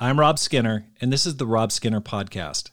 [0.00, 2.70] I'm Rob Skinner, and this is the Rob Skinner Podcast.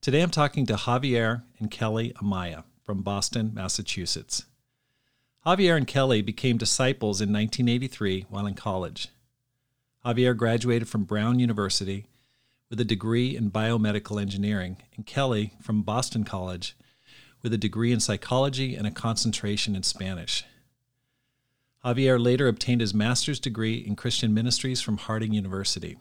[0.00, 4.46] Today I'm talking to Javier and Kelly Amaya from Boston, Massachusetts.
[5.46, 9.10] Javier and Kelly became disciples in 1983 while in college.
[10.04, 12.08] Javier graduated from Brown University
[12.68, 16.76] with a degree in biomedical engineering, and Kelly from Boston College
[17.44, 20.44] with a degree in psychology and a concentration in Spanish.
[21.84, 25.98] Javier later obtained his master's degree in Christian ministries from Harding University.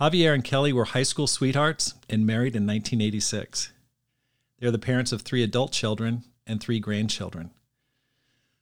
[0.00, 3.70] Javier and Kelly were high school sweethearts and married in 1986.
[4.58, 7.50] They are the parents of three adult children and three grandchildren.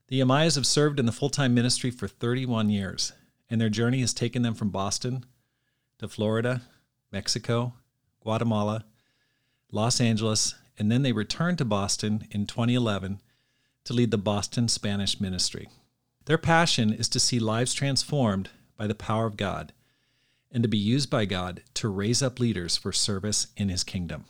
[0.09, 3.13] The Amayas have served in the full time ministry for 31 years,
[3.49, 5.25] and their journey has taken them from Boston
[5.99, 6.63] to Florida,
[7.13, 7.75] Mexico,
[8.21, 8.85] Guatemala,
[9.71, 13.21] Los Angeles, and then they returned to Boston in 2011
[13.85, 15.69] to lead the Boston Spanish ministry.
[16.25, 19.73] Their passion is to see lives transformed by the power of God
[20.53, 24.25] and to be used by God to raise up leaders for service in His kingdom.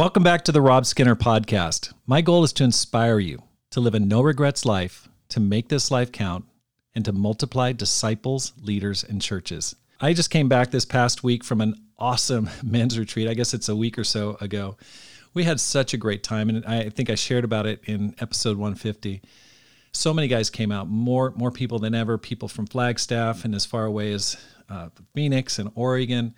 [0.00, 1.92] Welcome back to the Rob Skinner podcast.
[2.06, 5.90] My goal is to inspire you to live a no regrets life, to make this
[5.90, 6.46] life count,
[6.94, 9.76] and to multiply disciples, leaders, and churches.
[10.00, 13.28] I just came back this past week from an awesome men's retreat.
[13.28, 14.78] I guess it's a week or so ago.
[15.34, 18.56] We had such a great time, and I think I shared about it in episode
[18.56, 19.20] 150.
[19.92, 22.16] So many guys came out, more more people than ever.
[22.16, 24.38] People from Flagstaff and as far away as
[24.70, 26.34] uh, Phoenix and Oregon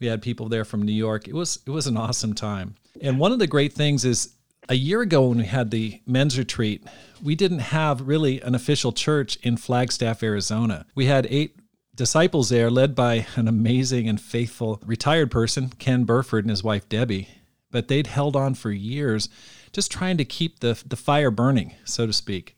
[0.00, 1.28] we had people there from New York.
[1.28, 2.76] It was it was an awesome time.
[3.00, 4.34] And one of the great things is
[4.68, 6.84] a year ago when we had the men's retreat,
[7.22, 10.86] we didn't have really an official church in Flagstaff, Arizona.
[10.94, 11.56] We had eight
[11.94, 16.88] disciples there led by an amazing and faithful retired person, Ken Burford and his wife
[16.88, 17.28] Debbie.
[17.70, 19.28] But they'd held on for years
[19.72, 22.56] just trying to keep the the fire burning, so to speak.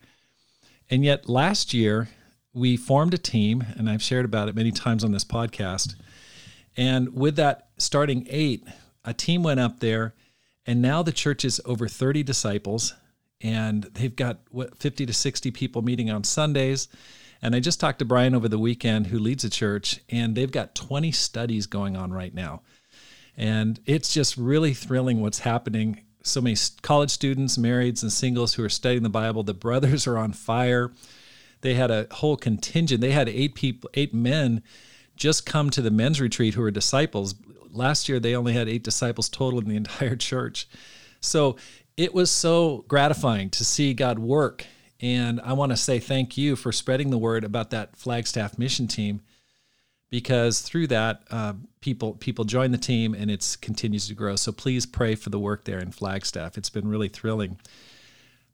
[0.90, 2.08] And yet last year
[2.52, 5.94] we formed a team and I've shared about it many times on this podcast
[6.80, 8.66] and with that starting eight,
[9.04, 10.14] a team went up there,
[10.64, 12.94] and now the church is over 30 disciples,
[13.42, 16.88] and they've got what 50 to 60 people meeting on Sundays.
[17.42, 20.50] And I just talked to Brian over the weekend, who leads a church, and they've
[20.50, 22.62] got 20 studies going on right now.
[23.36, 26.00] And it's just really thrilling what's happening.
[26.22, 29.42] So many college students, marrieds, and singles who are studying the Bible.
[29.42, 30.92] The brothers are on fire.
[31.60, 33.02] They had a whole contingent.
[33.02, 34.62] They had eight people, eight men
[35.20, 37.34] just come to the men's retreat who are disciples.
[37.70, 40.66] Last year, they only had eight disciples total in the entire church.
[41.20, 41.56] So
[41.96, 44.66] it was so gratifying to see God work.
[45.00, 48.88] And I want to say thank you for spreading the word about that Flagstaff mission
[48.88, 49.20] team
[50.10, 54.36] because through that, uh, people people join the team and it continues to grow.
[54.36, 56.58] So please pray for the work there in Flagstaff.
[56.58, 57.58] It's been really thrilling.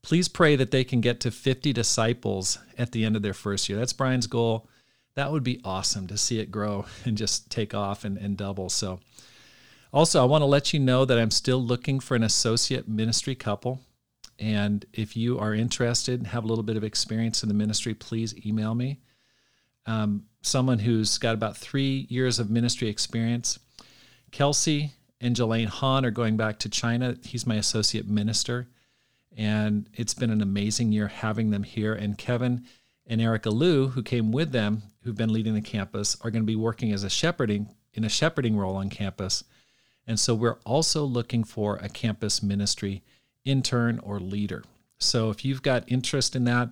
[0.03, 3.69] Please pray that they can get to 50 disciples at the end of their first
[3.69, 3.79] year.
[3.79, 4.69] That's Brian's goal
[5.17, 8.69] that would be awesome to see it grow and just take off and, and double.
[8.69, 9.01] So,
[9.93, 13.35] also, I want to let you know that I'm still looking for an associate ministry
[13.35, 13.81] couple.
[14.39, 17.95] And if you are interested and have a little bit of experience in the ministry,
[17.95, 19.01] please email me.
[19.87, 23.59] Um, someone who's got about three years of ministry experience.
[24.33, 27.17] Kelsey and Jelaine Hahn are going back to China.
[27.25, 28.69] He's my associate minister.
[29.35, 31.95] And it's been an amazing year having them here.
[31.95, 32.67] And Kevin
[33.07, 36.47] and Erica Liu, who came with them, who've been leading the campus, are going to
[36.47, 39.45] be working as a shepherding in a shepherding role on campus.
[40.07, 43.03] And so we're also looking for a campus ministry
[43.45, 44.65] intern or leader.
[44.99, 46.71] So if you've got interest in that,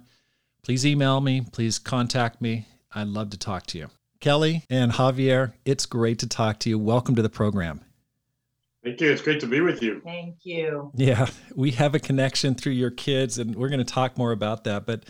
[0.62, 2.66] please email me, please contact me.
[2.95, 3.91] I'd love to talk to you.
[4.21, 6.78] Kelly and Javier, it's great to talk to you.
[6.78, 7.80] Welcome to the program.
[8.83, 9.10] Thank you.
[9.10, 10.01] It's great to be with you.
[10.04, 10.92] Thank you.
[10.95, 14.65] Yeah, we have a connection through your kids, and we're going to talk more about
[14.65, 14.84] that.
[14.84, 15.04] But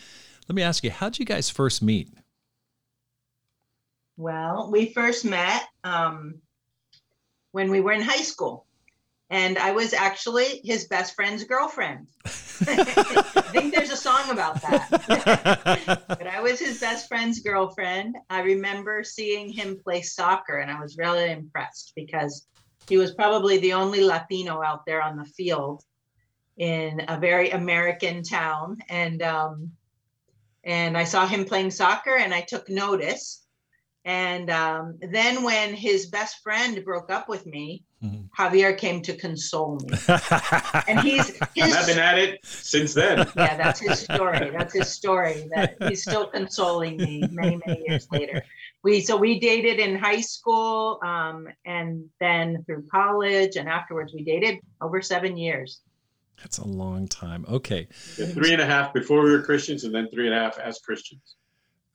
[0.49, 2.08] let me ask you, how did you guys first meet?
[4.17, 6.37] Well, we first met um,
[7.52, 8.67] when we were in high school.
[9.31, 12.06] And I was actually his best friend's girlfriend.
[12.26, 16.05] I think there's a song about that.
[16.08, 18.17] but I was his best friend's girlfriend.
[18.29, 22.46] I remember seeing him play soccer, and I was really impressed because
[22.88, 25.82] he was probably the only Latino out there on the field
[26.58, 28.76] in a very American town.
[28.88, 29.73] And um,
[30.64, 33.40] and I saw him playing soccer, and I took notice.
[34.06, 38.28] And um, then when his best friend broke up with me, Mhm.
[38.38, 39.96] Javier came to console me.
[40.88, 43.26] And he's And I've been at it since then.
[43.34, 44.50] yeah, that's his story.
[44.50, 45.49] That's his story.
[45.55, 48.44] That he's still consoling me many, many years later.
[48.82, 54.22] We so we dated in high school, um, and then through college, and afterwards we
[54.22, 55.81] dated over seven years.
[56.38, 57.44] That's a long time.
[57.48, 57.88] Okay.
[58.19, 60.58] Yeah, three and a half before we were Christians, and then three and a half
[60.58, 61.36] as Christians.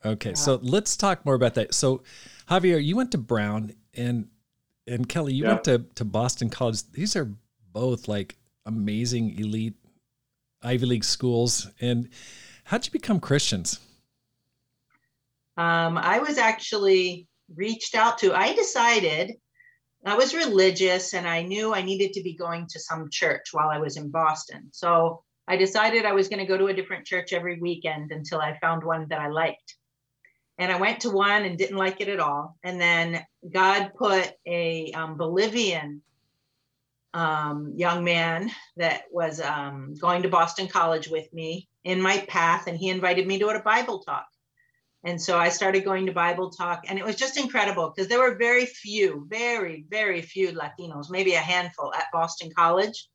[0.04, 0.30] Okay.
[0.30, 0.36] Yeah.
[0.36, 1.74] So let's talk more about that.
[1.74, 2.04] So
[2.50, 4.28] Javier, you went to Brown and
[4.88, 5.50] and Kelly, you Yeah.
[5.54, 6.82] went to, to Boston College.
[6.92, 7.32] These are
[7.74, 9.76] both like amazing elite
[10.64, 11.68] Ivy League schools.
[11.80, 12.10] And
[12.64, 13.80] how'd you become Christians?
[15.58, 18.34] Um, I was actually reached out to.
[18.34, 19.34] I decided
[20.06, 23.70] I was religious and I knew I needed to be going to some church while
[23.70, 24.70] I was in Boston.
[24.72, 28.40] So I decided I was going to go to a different church every weekend until
[28.40, 29.76] I found one that I liked.
[30.58, 32.58] And I went to one and didn't like it at all.
[32.64, 36.02] And then God put a um, Bolivian
[37.14, 42.68] um, young man that was um, going to Boston College with me in my path,
[42.68, 44.28] and he invited me to a Bible talk.
[45.04, 48.20] And so I started going to Bible talk, and it was just incredible because there
[48.20, 53.08] were very few, very, very few Latinos, maybe a handful at Boston College.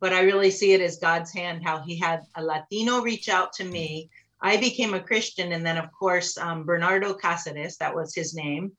[0.00, 3.52] But I really see it as God's hand, how He had a Latino reach out
[3.54, 4.10] to me.
[4.40, 8.72] I became a Christian, and then, of course, um, Bernardo Cáceres, that was his name,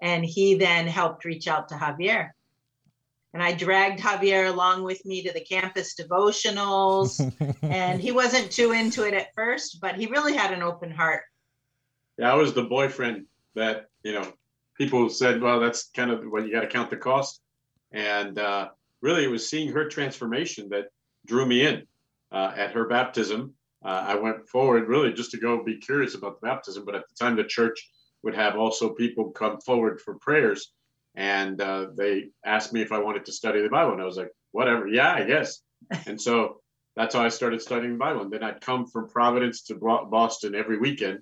[0.00, 2.30] and he then helped reach out to Javier.
[3.34, 7.20] And I dragged Javier along with me to the campus devotionals,
[7.62, 11.22] and he wasn't too into it at first, but he really had an open heart.
[12.18, 14.32] Yeah, I was the boyfriend that you know
[14.76, 17.40] people said, well, that's kind of what you got to count the cost,
[17.92, 18.68] and uh,
[19.00, 20.86] really it was seeing her transformation that
[21.26, 21.86] drew me in.
[22.30, 23.52] Uh, at her baptism,
[23.84, 27.04] uh, I went forward really just to go be curious about the baptism, but at
[27.06, 27.90] the time the church
[28.22, 30.72] would have also people come forward for prayers,
[31.14, 34.16] and uh, they asked me if I wanted to study the Bible, and I was
[34.16, 35.60] like, whatever, yeah, I guess.
[36.06, 36.62] and so
[36.96, 40.54] that's how I started studying the Bible, and then I'd come from Providence to Boston
[40.54, 41.20] every weekend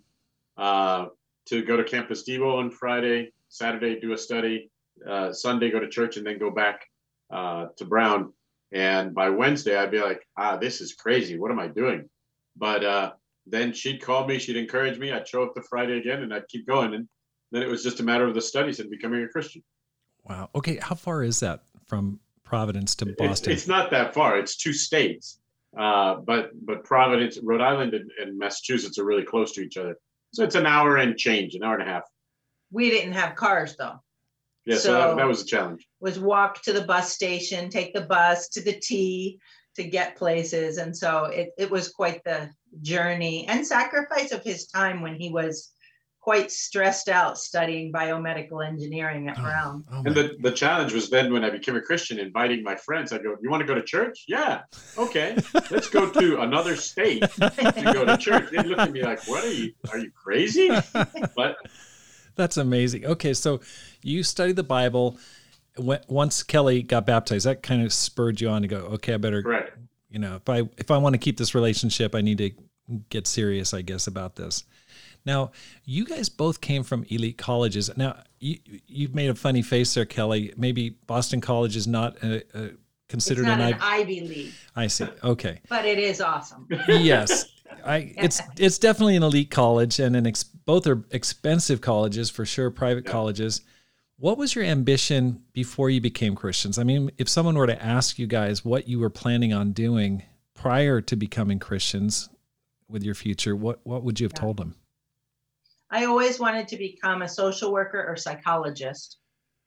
[0.56, 1.06] uh,
[1.47, 4.70] to go to Campus Devo on Friday, Saturday do a study,
[5.08, 6.82] uh, Sunday go to church, and then go back
[7.31, 8.32] uh, to Brown.
[8.73, 11.38] And by Wednesday, I'd be like, ah, this is crazy.
[11.38, 12.08] What am I doing?
[12.56, 13.12] But uh,
[13.47, 15.11] then she'd call me, she'd encourage me.
[15.12, 16.94] I'd show up the Friday again, and I'd keep going.
[16.94, 17.08] And
[17.50, 19.62] then it was just a matter of the studies and becoming a Christian.
[20.25, 20.50] wow.
[20.55, 20.79] Okay.
[20.81, 23.52] How far is that from Providence to It's, Boston?
[23.52, 24.38] it's not that far.
[24.38, 25.41] It's two states,
[25.76, 29.97] uh, but but Providence, Rhode Island, and, and Massachusetts are really close to each other.
[30.32, 32.02] So it's an hour and change, an hour and a half.
[32.70, 34.00] We didn't have cars though.
[34.66, 35.86] Yeah, so, that, that was a challenge.
[36.00, 39.40] Was walk to the bus station, take the bus to the T
[39.76, 40.76] to get places.
[40.78, 42.50] And so it, it was quite the
[42.82, 45.72] journey and sacrifice of his time when he was
[46.20, 49.84] quite stressed out studying biomedical engineering at Oh, Brown.
[49.93, 53.12] oh And the, the challenge was then when I became a Christian, inviting my friends.
[53.12, 54.25] I go, "You want to go to church?
[54.28, 54.62] Yeah,
[54.99, 55.37] okay.
[55.70, 59.44] Let's go to another state to go to church." They look at me like, "What
[59.44, 59.72] are you?
[59.90, 60.69] Are you crazy?"
[61.34, 61.56] But
[62.37, 63.06] That's amazing.
[63.06, 63.61] Okay, so
[64.02, 65.19] you studied the Bible.
[65.78, 68.78] Once Kelly got baptized, that kind of spurred you on to go.
[68.96, 69.78] Okay, I better, correct.
[70.11, 72.50] you know, if I if I want to keep this relationship, I need to
[73.08, 74.64] get serious, I guess, about this.
[75.26, 75.52] Now,
[75.84, 77.90] you guys both came from elite colleges.
[77.96, 80.52] Now, you you've made a funny face there, Kelly.
[80.56, 82.75] Maybe Boston College is not uh, uh, a, a It's
[83.09, 84.21] considered not an an Ivy.
[84.21, 85.06] Ivy League, I see.
[85.23, 85.61] Okay.
[85.68, 86.66] but it is awesome.
[86.88, 87.47] yes
[87.85, 92.44] i it's it's definitely an elite college and an ex, both are expensive colleges for
[92.44, 93.12] sure private Yeah.
[93.12, 93.62] colleges
[94.18, 98.18] what was your ambition before you became christians i mean if someone were to ask
[98.18, 100.23] you guys what you were planning on doing
[100.54, 102.28] prior to becoming christians
[102.88, 104.40] with your future what what would you have Yeah.
[104.40, 104.75] told them
[105.90, 109.18] I always wanted to become a social worker or psychologist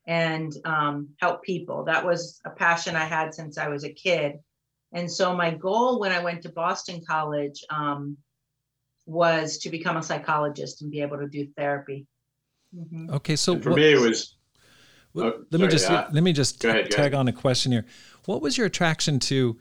[0.07, 1.83] and um, help people.
[1.85, 4.33] That was a passion I had since I was a kid.
[4.93, 8.17] And so my goal when I went to Boston College um,
[9.05, 12.05] was to become a psychologist and be able to do therapy.
[12.75, 13.11] Mhm.
[13.11, 14.35] okay so And for what- me, it was
[15.13, 17.33] Well, Oh, let me just uh, let me just go ahead, go tag on a
[17.33, 17.85] question here.
[18.25, 19.59] What was your attraction to?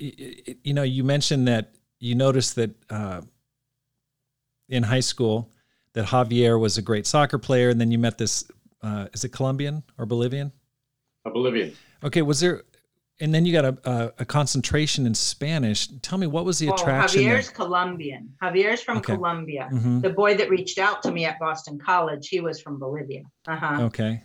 [0.00, 3.20] y- y- You know, you mentioned that you noticed that uh,
[4.68, 5.50] in high school
[5.94, 8.44] that Javier was a great soccer player, and then you met this.
[8.82, 10.52] Uh, is it Colombian or Bolivian?
[11.24, 11.72] a Bolivian.
[12.04, 12.62] Okay, was there?
[13.20, 15.88] And then you got a, a, a concentration in Spanish.
[16.02, 17.38] Tell me what was the attraction there?
[17.38, 18.32] Javier's Colombian.
[18.40, 19.14] Javier's from Okay.
[19.14, 19.68] Colombia.
[19.72, 20.00] Mhm.
[20.02, 23.22] The boy that reached out to me at Boston College, he was from Bolivia.
[23.48, 23.82] Uh-huh.
[23.86, 24.22] Okay.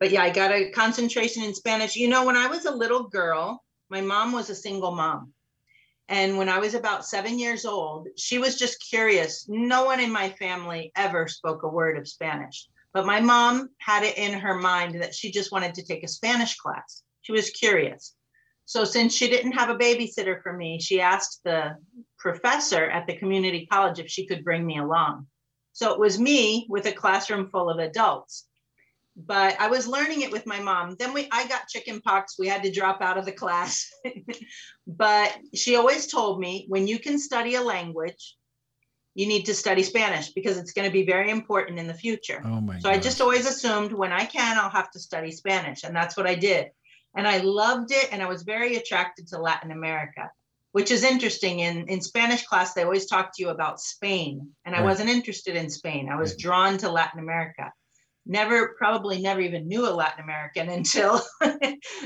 [0.00, 1.94] but yeah, I got a concentration in Spanish.
[1.94, 5.32] You know, when I was a little girl, my mom was a single mom.
[6.12, 9.46] And when I was about seven years old, she was just curious.
[9.48, 14.02] No one in my family ever spoke a word of Spanish, but my mom had
[14.02, 17.02] it in her mind that she just wanted to take a Spanish class.
[17.22, 18.14] She was curious.
[18.66, 21.76] So, since she didn't have a babysitter for me, she asked the
[22.18, 25.28] professor at the community college if she could bring me along.
[25.72, 28.46] So, it was me with a classroom full of adults
[29.16, 30.96] but I was learning it with my mom.
[30.98, 32.36] Then we I got chicken pox.
[32.38, 33.90] We had to drop out of the class.
[34.86, 38.36] but she always told me when you can study a language,
[39.14, 42.42] you need to study Spanish because it's going to be very important in the future.
[42.44, 42.96] Oh my so gosh.
[42.96, 46.26] I just always assumed when I can I'll have to study Spanish and that's what
[46.26, 46.70] I did.
[47.14, 50.30] And I loved it and I was very attracted to Latin America.
[50.72, 51.58] Which is interesting.
[51.58, 55.54] In in Spanish class, they always talk to you about Spain, and I wasn't interested
[55.54, 56.08] in Spain.
[56.08, 56.38] I was right.
[56.38, 57.70] drawn to Latin America
[58.24, 61.20] never probably never even knew a latin american until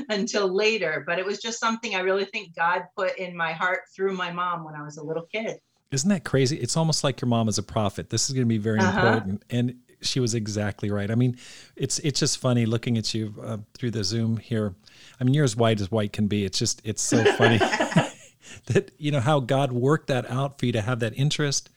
[0.09, 3.81] until later but it was just something i really think god put in my heart
[3.95, 5.59] through my mom when i was a little kid.
[5.91, 6.57] Isn't that crazy?
[6.57, 8.09] It's almost like your mom is a prophet.
[8.09, 8.99] This is going to be very uh-huh.
[8.99, 11.09] important and she was exactly right.
[11.09, 11.37] I mean
[11.75, 14.75] it's it's just funny looking at you uh, through the zoom here.
[15.19, 16.45] I mean you're as white as white can be.
[16.45, 17.57] It's just it's so funny
[18.67, 21.69] that you know how god worked that out for you to have that interest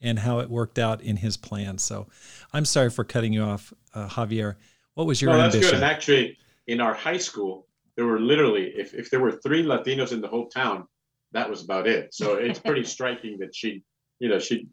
[0.00, 1.78] and how it worked out in his plan.
[1.78, 2.08] So
[2.52, 4.56] I'm sorry for cutting you off, uh, Javier.
[4.94, 5.76] What was your no, that's ambition?
[5.76, 5.82] good.
[5.82, 7.66] And actually, in our high school,
[7.96, 10.86] there were literally, if, if there were three Latinos in the whole town,
[11.32, 12.12] that was about it.
[12.14, 13.82] So it's pretty striking that she,
[14.18, 14.68] you know, she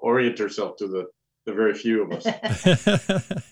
[0.00, 1.06] orient herself to the,
[1.46, 3.26] the very few of us.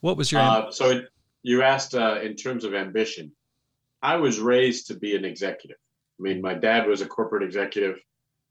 [0.00, 0.40] what was your?
[0.40, 1.08] Uh, so it,
[1.42, 3.32] you asked uh, in terms of ambition.
[4.02, 5.76] I was raised to be an executive.
[6.18, 7.98] I mean, my dad was a corporate executive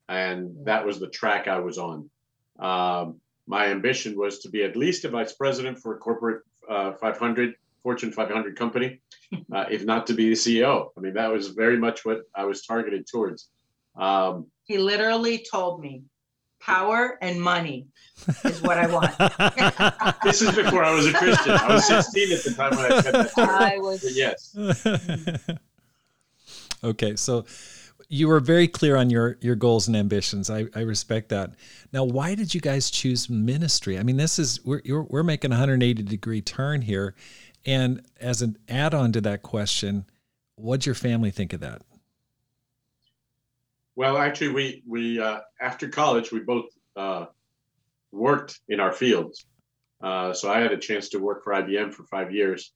[0.09, 2.09] and that was the track I was on.
[2.57, 6.93] Um, my ambition was to be at least a vice president for a corporate uh,
[6.93, 9.01] 500 Fortune 500 company,
[9.53, 10.89] uh, if not to be the CEO.
[10.95, 13.49] I mean, that was very much what I was targeted towards.
[13.97, 16.03] Um, he literally told me,
[16.59, 17.87] "Power and money
[18.45, 19.17] is what I want."
[20.23, 21.53] this is before I was a Christian.
[21.53, 23.37] I was 16 at the time when I said that.
[23.37, 24.03] I was.
[24.03, 24.55] But yes.
[26.83, 27.45] okay, so
[28.11, 30.49] you were very clear on your your goals and ambitions.
[30.49, 31.51] I, I respect that.
[31.93, 33.99] Now, why did you guys choose ministry?
[33.99, 37.15] I mean, this is we're we're making a 180 degree turn here,
[37.65, 40.05] and as an add on to that question,
[40.55, 41.83] what'd your family think of that?
[43.95, 47.27] Well, actually, we we uh, after college we both uh,
[48.11, 49.45] worked in our fields.
[50.01, 52.71] Uh, so I had a chance to work for IBM for five years,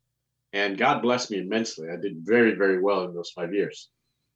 [0.52, 1.88] and God blessed me immensely.
[1.92, 3.90] I did very very well in those five years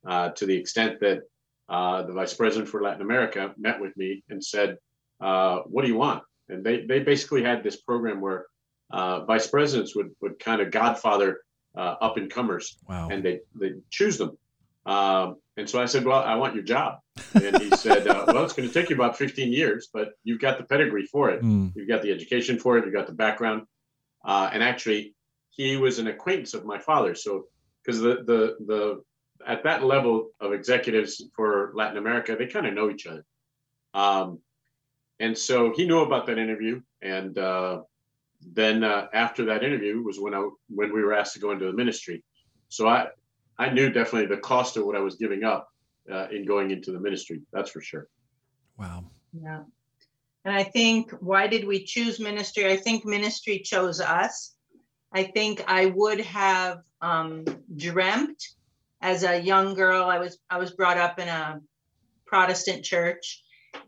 [0.06, 1.22] uh, to the extent that
[1.70, 4.77] uh, the vice president for Latin America met with me and said,
[5.22, 8.46] uh, "What do you want?" And they they basically had this program where
[8.92, 11.42] uh, vice presidents would would kind of godfather
[11.75, 13.10] uh, up and comers, wow.
[13.10, 14.38] and they they choose them.
[14.86, 17.00] Um, and so I said, "Well, I want your job."
[17.34, 20.39] And he said, uh, "Well, it's going to take you about 15 years, but you've
[20.39, 21.42] got the pedigree for it.
[21.42, 21.74] Mm.
[21.75, 22.86] You've got the education for it.
[22.86, 23.63] You've got the background."
[24.25, 25.16] and actually,
[25.50, 27.48] he was an acquaintance of my father, so
[27.84, 29.04] because the the the
[29.48, 33.25] at that level of executives for Latin America, they kind of know each other.
[33.94, 34.39] Um,
[35.20, 36.82] and so he knew about that interview.
[37.01, 37.82] And uh,
[38.42, 41.66] then uh, after that interview was when I when we were asked to go into
[41.66, 42.24] the ministry.
[42.68, 43.08] So I
[43.58, 45.70] I knew definitely the cost of what I was giving up
[46.12, 47.42] uh, in going into the ministry.
[47.54, 48.08] That's for sure.
[48.77, 49.06] Wow.
[49.34, 49.63] Yeah.
[50.46, 52.70] And I think why did we choose ministry?
[52.70, 54.56] I think ministry chose us.
[55.13, 58.44] I think I would have um, dreamt
[59.01, 61.60] as a young girl i was i was brought up in a
[62.27, 63.44] protestant church.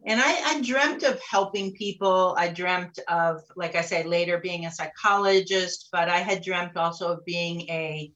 [0.06, 2.36] And I, I, dreamt of helping people.
[2.38, 7.14] I dreamt of like i said later being a psychologist but i had dreamt also
[7.14, 8.12] of being a,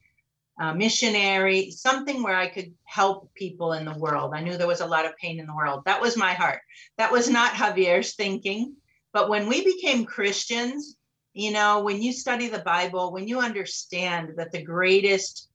[0.59, 4.33] a missionary something where i could help people in the world.
[4.33, 5.83] I knew there was a lot of pain in the world.
[5.85, 6.61] That was my heart.
[6.97, 8.75] That was not javier's thinking.
[9.11, 10.97] But when we became christians
[11.33, 15.49] you know when you study the bible when you understand that the greatest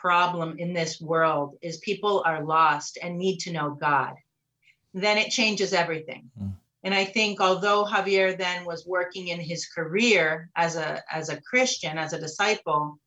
[0.00, 4.14] problem in this world is people are lost and need to know God,
[4.94, 6.30] then it changes everything.
[6.40, 6.52] Mm.
[6.84, 11.40] And I think although Javier then was working in his career as a as a
[11.40, 12.98] Christian, as a disciple,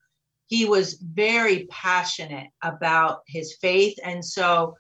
[0.48, 3.98] he was very passionate about his faith.
[4.04, 4.76] And so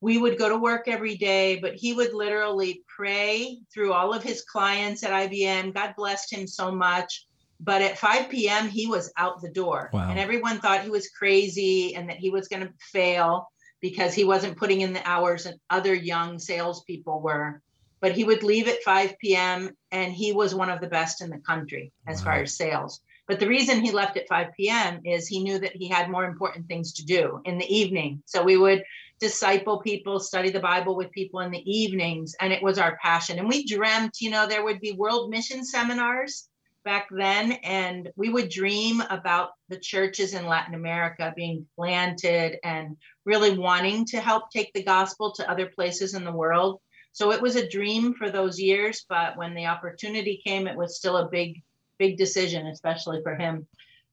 [0.00, 4.24] we would go to work every day, but he would literally pray through all of
[4.24, 5.72] his clients at IBM.
[5.72, 7.26] God blessed him so much
[7.64, 9.88] but at 5 p.m., he was out the door.
[9.92, 10.10] Wow.
[10.10, 13.48] And everyone thought he was crazy and that he was going to fail
[13.80, 17.62] because he wasn't putting in the hours and other young salespeople were.
[18.00, 19.70] But he would leave at 5 p.m.
[19.92, 22.24] and he was one of the best in the country as wow.
[22.24, 23.00] far as sales.
[23.28, 25.00] But the reason he left at 5 p.m.
[25.04, 28.24] is he knew that he had more important things to do in the evening.
[28.26, 28.82] So we would
[29.20, 32.34] disciple people, study the Bible with people in the evenings.
[32.40, 33.38] And it was our passion.
[33.38, 36.48] And we dreamt, you know, there would be world mission seminars
[36.84, 37.52] back then.
[37.52, 44.04] And we would dream about the churches in Latin America being planted and really wanting
[44.06, 46.80] to help take the gospel to other places in the world.
[47.12, 49.04] So it was a dream for those years.
[49.08, 51.62] But when the opportunity came, it was still a big,
[51.98, 53.66] big decision, especially for him.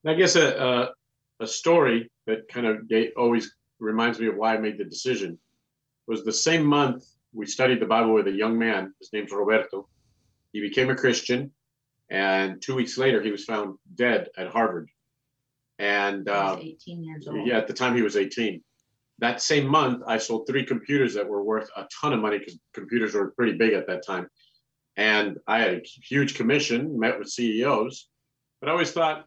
[0.06, 0.92] I guess a,
[1.40, 5.38] a, story that kind of always reminds me of why I made the decision
[6.08, 8.94] was the same month we studied the Bible with a young man.
[9.00, 9.88] His name's Roberto.
[10.52, 11.52] He became a Christian,
[12.10, 14.90] and two weeks later, he was found dead at Harvard.
[15.78, 17.48] And uh, 18 years old.
[17.48, 18.62] Yeah, at the time he was 18.
[19.20, 22.58] That same month, I sold three computers that were worth a ton of money because
[22.74, 24.28] computers were pretty big at that time.
[24.98, 28.10] And I had a huge commission, met with CEOs,
[28.60, 29.26] but I always thought,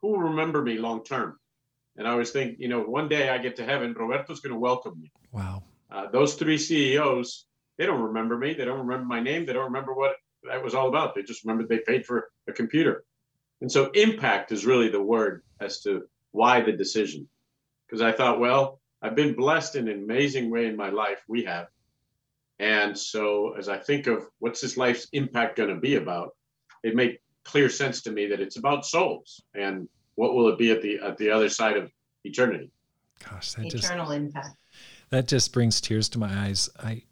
[0.00, 1.38] who will remember me long term?
[1.96, 4.58] And I always think, you know, one day I get to heaven, Roberto's going to
[4.58, 5.12] welcome me.
[5.30, 5.64] Wow.
[5.90, 8.54] Uh, those three CEOs, they don't remember me.
[8.54, 9.44] They don't remember my name.
[9.44, 10.14] They don't remember what
[10.44, 11.14] that was all about.
[11.14, 13.04] They just remembered they paid for a computer.
[13.60, 17.28] And so impact is really the word as to why the decision.
[17.86, 21.22] Because I thought, well, I've been blessed in an amazing way in my life.
[21.28, 21.66] We have.
[22.58, 26.36] And so as I think of what's this life's impact going to be about,
[26.82, 30.70] it made clear sense to me that it's about souls and what will it be
[30.70, 31.90] at the at the other side of
[32.24, 32.70] eternity?
[33.28, 34.56] Gosh, that eternal just, impact.
[35.10, 36.68] That just brings tears to my eyes.
[36.78, 37.02] I,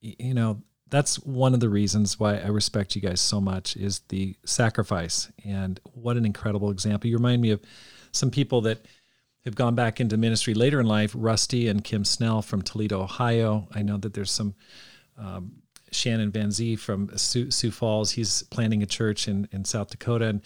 [0.00, 4.00] you know, that's one of the reasons why I respect you guys so much is
[4.08, 7.10] the sacrifice and what an incredible example.
[7.10, 7.60] You remind me of
[8.12, 8.86] some people that
[9.44, 11.12] have gone back into ministry later in life.
[11.14, 13.68] Rusty and Kim Snell from Toledo, Ohio.
[13.74, 14.54] I know that there's some.
[15.18, 15.62] Um,
[15.92, 18.10] Shannon Van Zee from Sioux, Sioux, Falls.
[18.10, 20.26] He's planting a church in, in South Dakota.
[20.26, 20.42] And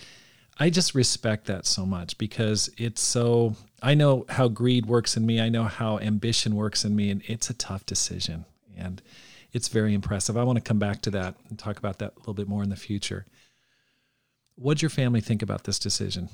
[0.59, 5.25] I just respect that so much because it's so I know how greed works in
[5.25, 5.41] me.
[5.41, 8.45] I know how ambition works in me and it's a tough decision
[8.77, 9.01] and
[9.53, 10.37] it's very impressive.
[10.37, 12.63] I want to come back to that and talk about that a little bit more
[12.63, 13.27] in the future.
[14.57, 16.29] What'd your family think about this decision?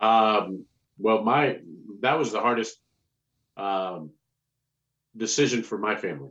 [0.00, 0.64] Um,
[0.98, 1.58] well, my
[2.00, 2.78] that was the hardest
[3.56, 4.10] um,
[5.16, 6.30] decision for my family.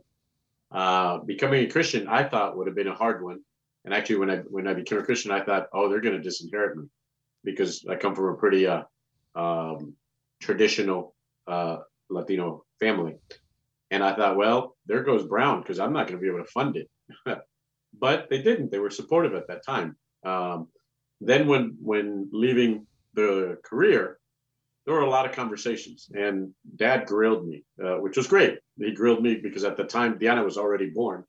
[0.70, 3.40] Uh, becoming a Christian, I thought would have been a hard one
[3.84, 6.22] and actually, when I when I became a Christian, I thought, oh, they're going to
[6.22, 6.84] disinherit me
[7.42, 8.82] because I come from a pretty uh,
[9.34, 9.94] um,
[10.40, 11.14] traditional
[11.48, 13.16] uh, Latino family,
[13.92, 16.50] and I thought, well, there goes Brown because I'm not going to be able to
[16.50, 16.90] fund it.
[17.98, 18.70] but they didn't.
[18.70, 19.96] They were supportive at that time.
[20.24, 20.68] Um,
[21.20, 24.18] then when when leaving the career,
[24.86, 28.58] there were a lot of conversations, and Dad grilled me, uh, which was great.
[28.78, 31.24] He grilled me because at the time Diana was already born,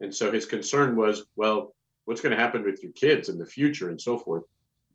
[0.00, 3.46] and so his concern was, well, what's going to happen with your kids in the
[3.46, 4.44] future and so forth.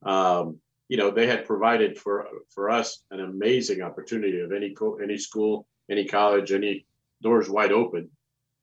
[0.03, 4.99] Um, you know, they had provided for for us an amazing opportunity of any co-
[4.99, 6.85] any school, any college, any
[7.21, 8.09] doors wide open.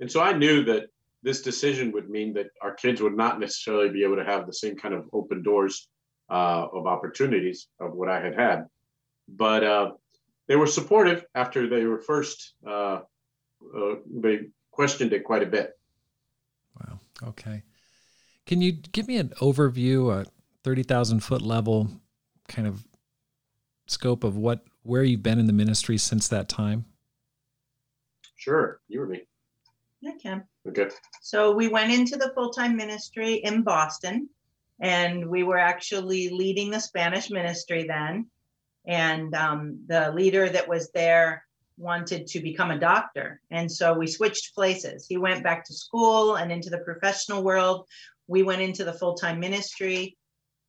[0.00, 0.86] And so I knew that
[1.22, 4.52] this decision would mean that our kids would not necessarily be able to have the
[4.52, 5.88] same kind of open doors
[6.30, 8.66] uh, of opportunities of what I had had.
[9.28, 9.90] But uh,
[10.46, 12.54] they were supportive after they were first.
[12.66, 13.00] Uh,
[13.74, 14.40] uh they
[14.70, 15.76] questioned it quite a bit.
[16.78, 17.00] Wow.
[17.28, 17.62] Okay.
[18.46, 20.26] Can you give me an overview, a
[20.62, 21.88] 30,000 foot level
[22.48, 22.86] kind of
[23.86, 26.84] scope of what, where you've been in the ministry since that time?
[28.46, 28.80] Sure.
[28.88, 29.22] You or me?
[30.06, 30.44] I can.
[30.68, 30.88] Okay.
[31.20, 34.28] So we went into the full time ministry in Boston,
[34.80, 38.26] and we were actually leading the Spanish ministry then.
[38.86, 41.44] And um, the leader that was there
[41.76, 43.40] wanted to become a doctor.
[43.50, 45.06] And so we switched places.
[45.08, 47.86] He went back to school and into the professional world
[48.26, 50.16] we went into the full-time ministry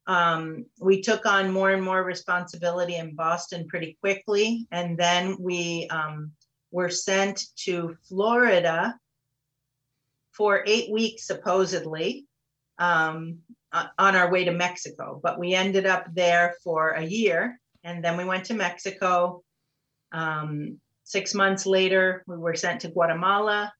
[0.07, 5.87] um, we took on more and more responsibility in boston pretty quickly and then we
[5.89, 6.31] um,
[6.71, 8.97] were sent to florida
[10.31, 12.25] for eight weeks supposedly
[12.79, 13.39] um,
[13.97, 15.19] on our way to mexico.
[15.21, 19.43] But we ended up there for a year and then we went to mexico
[20.11, 23.73] um, six months later we were sent to guatemala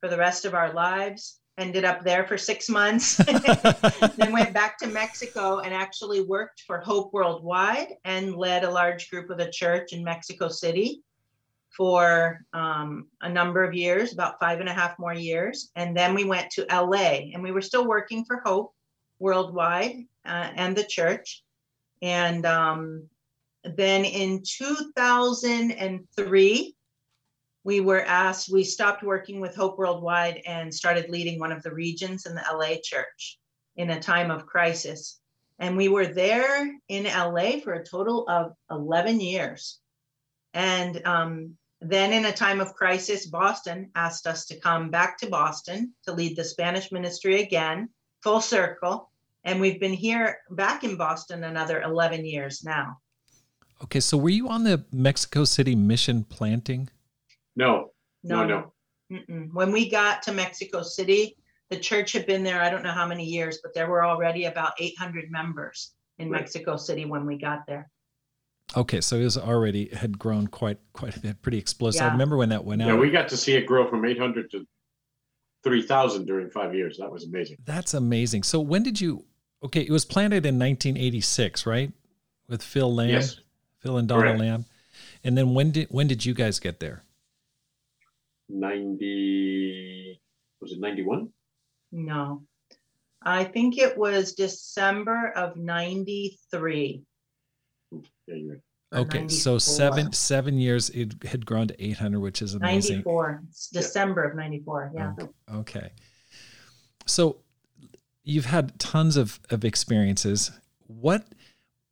[0.00, 3.16] for the rest of our lives ended up there for six months,
[4.16, 9.10] then went back to Mexico and actually worked for Hope Worldwide and led a large
[9.10, 11.02] group of the church in Mexico City
[11.76, 15.70] for um, a number of years, about five and a half more years.
[15.76, 18.72] And then we went to LA and we were still working for Hope
[19.18, 21.42] Worldwide uh, and the church.
[22.02, 23.08] And um,
[23.64, 26.76] then in 2003,
[27.64, 31.74] we were asked, we stopped working with Hope Worldwide and started leading one of the
[31.74, 33.38] regions in the LA church
[33.76, 35.18] in a time of crisis.
[35.58, 39.78] And we were there in LA for a total of 11 years.
[40.54, 41.56] And um,
[41.90, 46.12] then, in a time of crisis, Boston asked us to come back to Boston to
[46.12, 47.88] lead the Spanish ministry again,
[48.22, 49.10] full circle.
[49.44, 52.98] And we've been here back in Boston another 11 years now.
[53.84, 56.88] Okay, so were you on the Mexico City mission planting?
[57.56, 57.90] No,
[58.22, 58.72] no, no.
[59.12, 59.52] Mm-mm.
[59.52, 61.36] When we got to Mexico City,
[61.70, 64.46] the church had been there, I don't know how many years, but there were already
[64.46, 66.40] about 800 members in Right.
[66.40, 67.90] Mexico City when we got there.
[68.74, 72.02] Okay, so it was already had grown quite quite a bit, pretty explosive.
[72.02, 72.88] I remember when that went out.
[72.88, 74.66] Yeah, we got to see it grow from 800 to
[75.62, 76.98] 3,000 during five years.
[76.98, 77.58] That was amazing.
[77.64, 78.42] That's amazing.
[78.42, 79.24] So when did you?
[79.62, 81.92] Okay, it was planted in 1986, right?
[82.48, 83.40] With Phil Lamb, Yes.
[83.80, 84.40] Phil and Donna Correct.
[84.40, 84.64] Lamb.
[85.24, 87.02] And then when did when did you guys get there?
[88.48, 90.20] 90,
[90.60, 91.28] was it 91?
[91.92, 92.42] No,
[93.22, 97.02] I think it was December of 93.
[98.26, 98.60] Yeah, you're right.
[98.92, 102.96] Okay, so seven seven years it had grown to 800, which is amazing.
[102.96, 103.42] 94.
[103.48, 103.80] It's Yeah.
[103.80, 104.92] December of 94.
[104.94, 105.12] Yeah.
[105.18, 105.30] Okay.
[105.52, 105.90] okay.
[107.04, 107.38] So
[108.22, 110.52] you've had tons of, of experiences.
[110.86, 111.26] What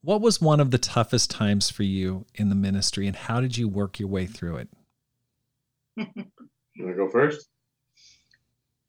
[0.02, 3.56] what was one of the toughest times for you in the ministry and how did
[3.56, 4.68] you work your way through it?
[6.76, 7.48] You want to go first?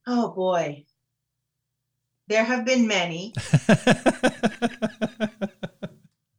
[0.07, 0.85] Oh boy.
[2.27, 3.31] There have been many.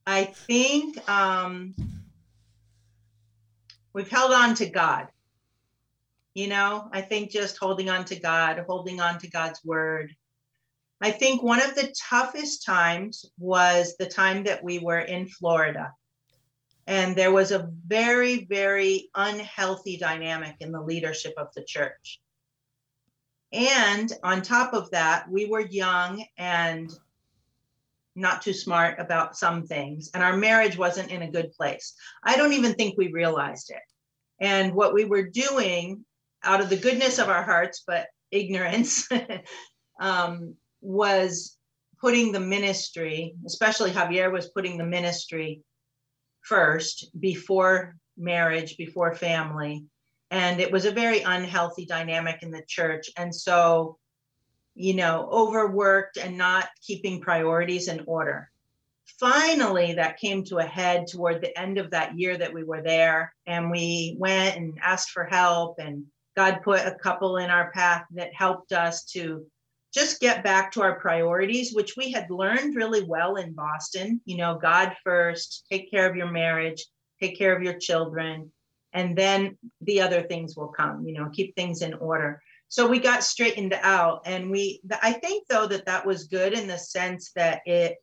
[0.07, 1.75] I think um,
[3.93, 5.09] we've held on to God.
[6.35, 10.15] You know, I think just holding on to God, holding on to God's word.
[11.01, 15.93] I think one of the toughest times was the time that we were in Florida.
[16.87, 22.21] And there was a very, very unhealthy dynamic in the leadership of the church.
[23.53, 26.91] And on top of that, we were young and
[28.17, 31.95] not too smart about some things, and our marriage wasn't in a good place.
[32.25, 33.83] I don't even think we realized it.
[34.41, 36.05] And what we were doing
[36.43, 39.09] out of the goodness of our hearts, but ignorance,
[40.01, 41.57] um, was
[42.01, 45.63] putting the ministry, especially Javier was putting the ministry
[46.43, 49.85] first before marriage, before family.
[50.31, 53.11] And it was a very unhealthy dynamic in the church.
[53.17, 53.99] And so,
[54.77, 58.51] you know, overworked and not keeping priorities in order.
[59.19, 62.83] Finally, that came to a head toward the end of that year that we were
[62.83, 63.35] there.
[63.47, 65.79] And we went and asked for help.
[65.79, 66.05] And
[66.37, 69.47] God put a couple in our path that helped us to
[69.95, 74.21] just get back to our priorities, which we had learned really well in Boston.
[74.27, 76.85] You know, God first, take care of your marriage,
[77.19, 78.53] take care of your children,
[78.93, 82.43] and then the other things will come, you know, keep things in order.
[82.69, 84.23] So we got straightened out.
[84.27, 87.97] And we, I think though that that was good in the sense that it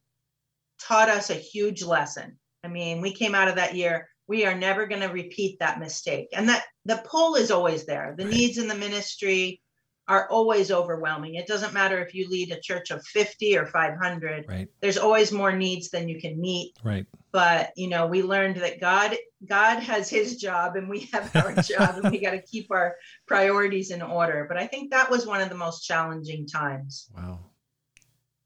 [0.82, 2.40] taught us a huge lesson.
[2.64, 5.80] I mean, we came out of that year, we are never going to repeat that
[5.80, 6.30] mistake.
[6.34, 8.16] And that the pull is always there.
[8.18, 8.34] The Right.
[8.34, 9.62] needs in the ministry
[10.08, 11.36] are always overwhelming.
[11.36, 15.32] It doesn't matter if you lead a church of 50 or 500, right, there's always
[15.32, 16.74] more needs than you can meet.
[16.84, 17.06] right.
[17.32, 19.16] But, you know, we learned that God
[19.48, 22.96] God has his job and we have our job and we got to keep our
[23.28, 24.46] priorities in order.
[24.48, 27.10] But I think that was one of the most challenging times.
[27.16, 27.40] Wow.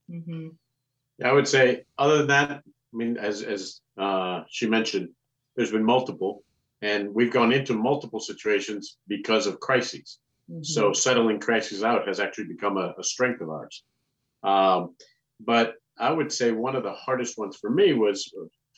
[0.09, 0.55] Mhm.
[1.23, 5.09] I would say, other than that, I mean, as as uh, she mentioned,
[5.55, 6.43] there's been multiple,
[6.81, 10.19] and we've gone into multiple situations because of crises.
[10.51, 10.65] Mhm.
[10.65, 13.83] So settling crises out has actually become a, a strength of ours.
[14.43, 14.95] Um,
[15.39, 18.33] but I would say one of the hardest ones for me was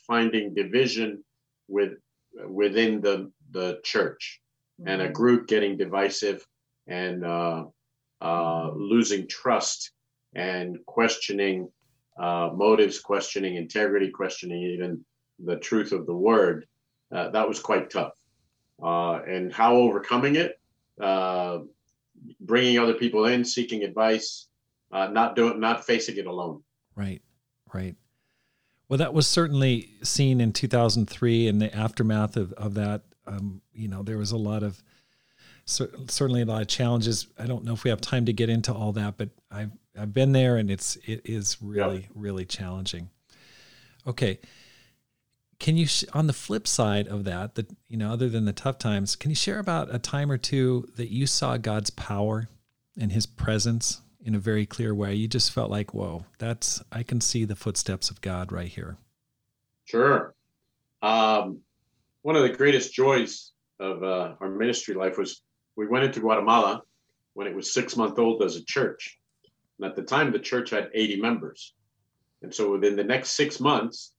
[0.07, 1.23] finding division
[1.67, 1.93] with
[2.47, 4.41] within the the church
[4.85, 5.13] and a Mhm.
[5.13, 6.45] group getting divisive
[6.87, 7.65] and uh,
[8.21, 9.91] uh, losing trust
[10.33, 11.71] and questioning
[12.19, 15.05] uh, motives, questioning integrity, questioning even
[15.39, 16.67] the truth of the word.
[17.11, 18.13] Uh, that was quite tough.
[18.81, 20.58] Uh, and how overcoming it,
[20.99, 21.59] uh,
[22.39, 24.47] bringing other people in, seeking advice,
[24.91, 26.63] uh, not doing, not facing it alone.
[26.95, 27.21] Right,
[27.73, 27.95] right.
[28.87, 33.03] Well, that was certainly seen in 2003 in the aftermath of, of that.
[33.27, 34.81] Um, you know, there was a lot of,
[35.65, 37.27] certainly a lot of challenges.
[37.37, 40.13] I don't know if we have time to get into all that, but I've, I've
[40.13, 43.11] been there and it's, it is really, really challenging.
[44.07, 44.39] Okay.
[45.59, 48.53] Can you, sh- on the flip side of that, that, you know, other than the
[48.53, 52.47] tough times, can you share about a time or two that you saw God's power
[52.97, 55.13] and his presence in a very clear way.
[55.15, 58.97] You just felt like, whoa, that's I can see the footsteps of God right here.
[59.85, 60.35] Sure.
[61.01, 61.59] Um,
[62.21, 65.41] one of the greatest joys of uh, our ministry life was
[65.75, 66.83] we went into Guatemala
[67.33, 69.17] when it was six months old as a church.
[69.79, 71.73] And at the time, the church had 80 members.
[72.41, 74.13] And so within the next six months,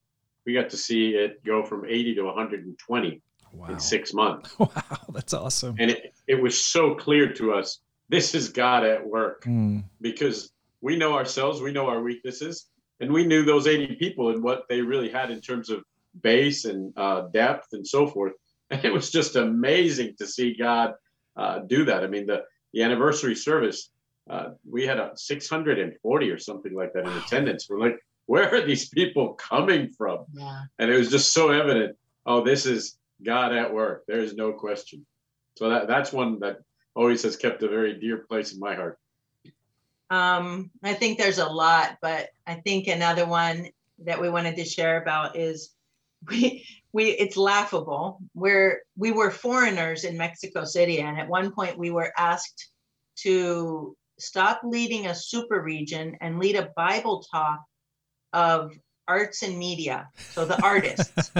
[0.45, 3.21] we got to see it go from 80 to 120.
[3.53, 3.67] wow.
[3.67, 4.55] in six months.
[4.59, 4.71] Wow,
[5.13, 5.75] that's awesome.
[5.79, 9.83] And it, it was so clear to us this is God at work mm.
[10.01, 10.51] because
[10.81, 12.67] we know ourselves, we know our weaknesses,
[12.99, 15.83] and we knew those 80 people and what they really had in terms of
[16.21, 18.33] base and uh, depth and so forth.
[18.69, 20.93] And it was just amazing to see God
[21.35, 22.03] uh, do that.
[22.03, 23.89] I mean, the, the anniversary service,
[24.29, 27.67] uh, we had a 640 or something like that in attendance.
[27.69, 27.97] We're like,
[28.31, 30.19] where are these people coming from?
[30.31, 30.61] Yeah.
[30.79, 31.97] And it was just so evident.
[32.25, 34.05] Oh, this is God at work.
[34.07, 35.05] There is no question.
[35.57, 36.59] So that, that's one that
[36.95, 38.97] always has kept a very dear place in my heart.
[40.09, 43.67] Um, I think there's a lot, but I think another one
[44.05, 45.71] that we wanted to share about is
[46.29, 48.21] we we it's laughable.
[48.33, 52.69] We're we were foreigners in Mexico City, and at one point we were asked
[53.23, 57.59] to stop leading a super region and lead a Bible talk
[58.33, 58.73] of
[59.07, 60.09] arts and media.
[60.31, 61.31] So the artists.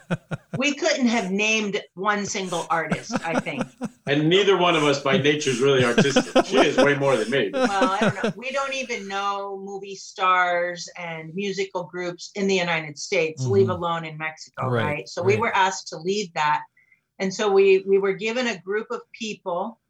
[0.58, 3.64] we couldn't have named one single artist, I think.
[4.06, 6.46] And neither one of us by nature is really artistic.
[6.46, 7.50] She is way more than me.
[7.52, 8.32] Well, I don't know.
[8.36, 13.52] We don't even know movie stars and musical groups in the United States, mm-hmm.
[13.52, 14.84] leave alone in Mexico, right?
[14.84, 15.08] right?
[15.08, 15.34] So right.
[15.34, 16.62] we were asked to lead that.
[17.18, 19.80] And so we we were given a group of people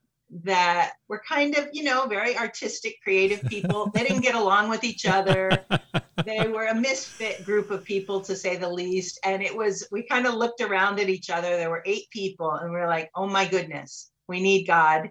[0.42, 3.90] that were kind of, you know, very artistic, creative people.
[3.94, 5.50] they didn't get along with each other.
[6.24, 9.20] they were a misfit group of people, to say the least.
[9.24, 11.56] And it was, we kind of looked around at each other.
[11.56, 15.10] There were eight people, and we are like, oh my goodness, we need God.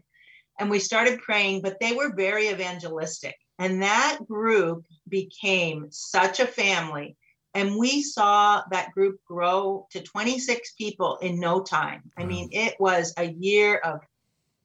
[0.59, 3.35] And we started praying, but they were very evangelistic.
[3.59, 7.15] And that group became such a family.
[7.55, 12.01] And we saw that group grow to 26 people in no time.
[12.17, 14.01] I mean, it was a year of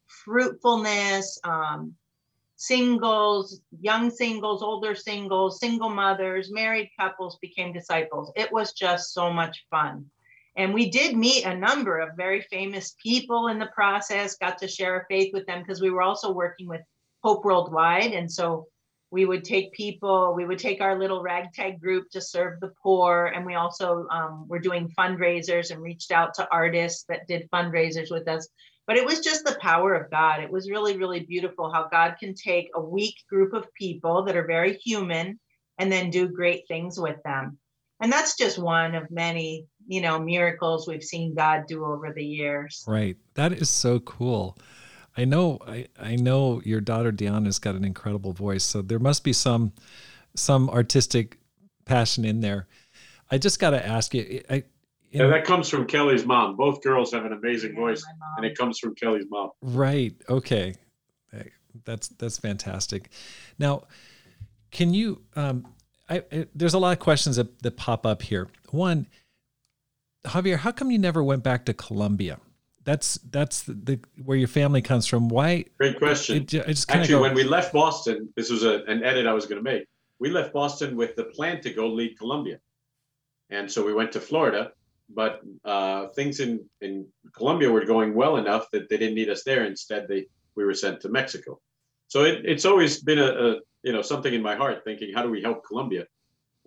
[0.09, 1.95] fruitfulness, um,
[2.57, 8.33] singles, young singles, older singles, single mothers, married couples became disciples.
[8.35, 10.07] It was just so much fun.
[10.57, 14.67] And we did meet a number of very famous people in the process, got to
[14.67, 16.81] share our faith with them because we were also working with
[17.23, 18.13] Hope Worldwide.
[18.13, 18.67] And so
[19.13, 23.27] we would take people, we would take our little ragtag group to serve the poor.
[23.27, 28.11] And we also um, were doing fundraisers and reached out to artists that did fundraisers
[28.11, 28.49] with us
[28.89, 30.43] but it was just the power of God.
[30.43, 34.35] It was really, really beautiful how God can take a weak group of people that
[34.35, 35.39] are very human
[35.79, 37.59] and then do great things with them.
[38.01, 42.25] And that's just one of many, you know, miracles we've seen God do over the
[42.25, 42.83] years.
[42.89, 43.19] Right.
[43.35, 44.57] That is so cool.
[45.19, 49.23] I know I, I know your daughter Deanna's got an incredible voice, so there must
[49.23, 49.75] be some
[50.35, 51.39] some artistic
[51.85, 52.69] passion in there.
[53.31, 54.43] I just got to ask you.
[54.49, 54.65] I,
[55.11, 56.57] yeah, that comes from Kelly's mom.
[56.57, 58.05] Both girls have an amazing yeah, voice,
[58.37, 59.51] and it comes from Kelly's mom.
[59.63, 60.15] Right.
[60.29, 60.75] Okay.
[61.85, 63.11] That's that's fantastic.
[63.59, 63.85] Now,
[64.71, 65.23] can you?
[65.37, 65.67] Um,
[66.09, 68.49] I, I, there's a lot of questions that, that pop up here.
[68.71, 69.07] One,
[70.25, 72.39] Javier, how come you never went back to Colombia?
[72.85, 75.29] That's that's the, the where your family comes from.
[75.29, 75.67] Why?
[75.77, 76.39] Great question.
[76.39, 79.47] It, it Actually, go, when we left Boston, this was a, an edit I was
[79.47, 79.87] going to make.
[80.19, 82.59] We left Boston with the plan to go lead Colombia,
[83.51, 84.73] and so we went to Florida
[85.15, 89.45] but uh, things in in Colombia were going well enough that they didn't need us
[89.45, 89.65] there.
[89.65, 91.61] Instead, they we were sent to Mexico.
[92.09, 95.23] So it, it's always been a, a, you know something in my heart, thinking how
[95.23, 96.07] do we help Colombia?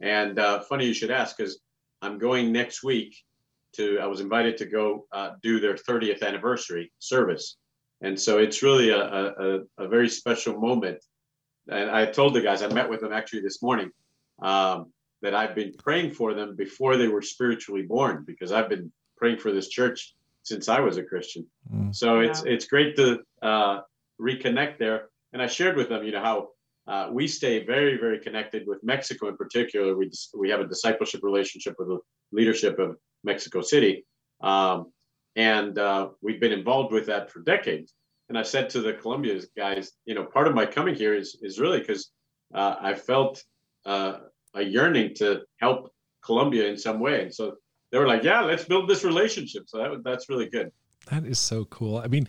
[0.02, 1.60] And uh, funny you should ask, because
[2.02, 3.16] I'm going next week
[3.74, 4.00] to.
[4.00, 7.58] I was invited to go uh, do their 30th anniversary service,
[8.02, 11.04] and so it's really a, a, a very special moment.
[11.70, 13.92] And I told the guys I met with them actually this morning.
[14.42, 18.92] Um, that I've been praying for them before they were spiritually born because I've been
[19.18, 21.46] praying for this church since I was a Christian.
[21.74, 21.96] Mm.
[21.96, 22.30] So yeah.
[22.30, 23.82] it's it's great to uh,
[24.20, 25.10] reconnect there.
[25.34, 26.48] And I shared with them, you know, how
[26.88, 29.96] uh, we stay very very connected with Mexico in particular.
[29.96, 32.00] We we have a discipleship relationship with the
[32.32, 34.06] leadership of Mexico City,
[34.42, 34.92] um,
[35.36, 37.94] and uh, we've been involved with that for decades.
[38.30, 41.38] And I said to the Colombia guys, you know, part of my coming here is
[41.42, 42.12] is really because
[42.54, 43.44] uh, I felt
[43.86, 44.18] uh,
[44.54, 45.92] a yearning to help
[46.24, 47.24] Colombia in some way.
[47.24, 47.56] And so
[47.92, 49.64] they were like, yeah, let's build this relationship.
[49.68, 50.72] So that, that's really good.
[51.10, 51.98] That is so cool.
[51.98, 52.28] I mean,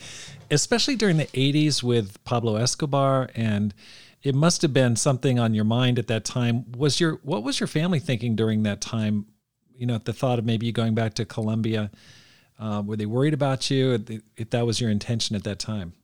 [0.51, 3.75] especially during the 80s with Pablo Escobar and
[4.23, 6.65] it must have been something on your mind at that time.
[6.73, 9.27] Was your what was your family thinking during that time?
[9.77, 11.91] You know, the thought of maybe you going back to Colombia.
[12.59, 14.05] Uh, were they worried about you
[14.37, 15.95] if that was your intention at that time?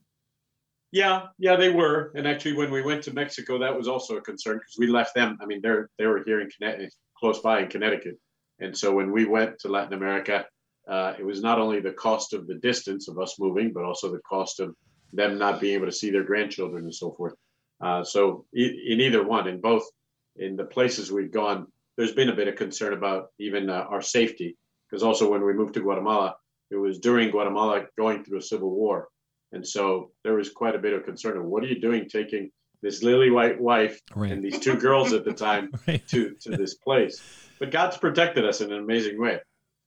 [0.91, 2.11] Yeah, yeah, they were.
[2.15, 5.13] And actually, when we went to Mexico, that was also a concern because we left
[5.13, 5.37] them.
[5.41, 8.17] I mean, they're they were here in Connecticut, close by in Connecticut,
[8.59, 10.45] and so when we went to Latin America,
[10.89, 14.11] uh, it was not only the cost of the distance of us moving, but also
[14.11, 14.75] the cost of
[15.13, 17.33] them not being able to see their grandchildren and so forth.
[17.81, 19.83] Uh, so in either one, in both,
[20.37, 24.01] in the places we've gone, there's been a bit of concern about even uh, our
[24.01, 24.57] safety
[24.89, 26.35] because also when we moved to Guatemala,
[26.71, 29.07] it was during Guatemala going through a civil war.
[29.51, 32.51] And so there was quite a bit of concern of what are you doing taking
[32.81, 34.31] this lily white wife Right.
[34.31, 36.07] and these two girls at the time Right.
[36.09, 37.21] to, to this place.
[37.59, 39.39] But God's protected us in an amazing way.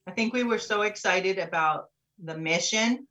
[0.06, 1.86] I think we were so excited about
[2.22, 3.06] the mission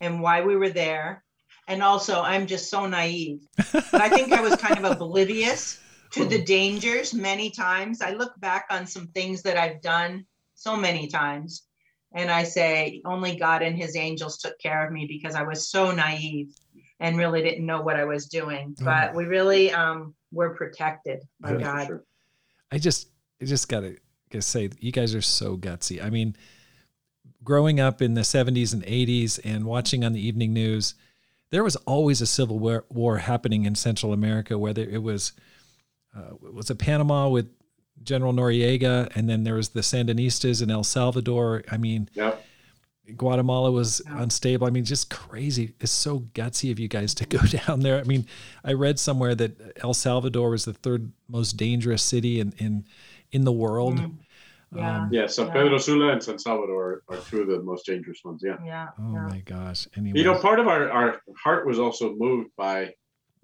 [0.00, 1.24] and why we were there.
[1.66, 3.40] And also, I'm just so naive.
[3.72, 5.80] But I think I was kind of oblivious
[6.12, 8.02] to the dangers many times.
[8.02, 11.62] I look back on some things that I've done so many times,
[12.12, 15.68] and I say, only God and his angels took care of me because I was
[15.68, 16.52] so naive
[16.98, 18.76] and really didn't know what I was doing.
[18.80, 21.86] But we really um, were protected by Yeah, God.
[21.86, 22.04] sure.
[22.72, 23.08] I just
[23.40, 23.96] I just gotta,
[24.30, 26.02] gotta say you guys are so gutsy.
[26.02, 26.36] I mean,
[27.42, 30.94] growing up in the 70s and 80s and watching on the evening news,
[31.50, 35.32] there was always a civil war, war happening in Central America, whether it was
[36.14, 37.48] uh, was it Panama with
[38.02, 41.62] General Noriega, and then there was the Sandinistas in El Salvador.
[41.70, 42.44] I mean, Yep.
[43.16, 44.22] Guatemala was Yeah.
[44.22, 44.66] unstable.
[44.66, 45.74] I mean, just crazy.
[45.80, 47.98] It's so gutsy of you guys to go down there.
[47.98, 48.26] I mean,
[48.64, 52.84] I read somewhere that El Salvador was the third most dangerous city in in,
[53.32, 53.96] in the world.
[53.98, 54.14] Mm.
[54.74, 55.02] Yeah.
[55.02, 55.52] Um, Yeah, San Yeah.
[55.54, 58.42] Pedro Sula and San Salvador are two of the most dangerous ones.
[58.44, 58.56] Yeah.
[58.64, 58.88] Yeah.
[59.00, 59.26] oh yeah.
[59.26, 59.88] my gosh.
[59.96, 62.94] Anyway, You know, part of our, our heart was also moved by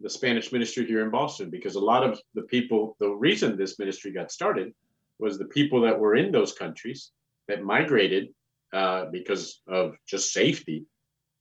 [0.01, 3.79] the Spanish ministry here in Boston because a lot of the people, the reason this
[3.79, 4.73] ministry got started
[5.19, 7.13] was the people that were in those countries
[7.49, 8.29] that migrated
[8.73, 10.85] uh, because of just safety.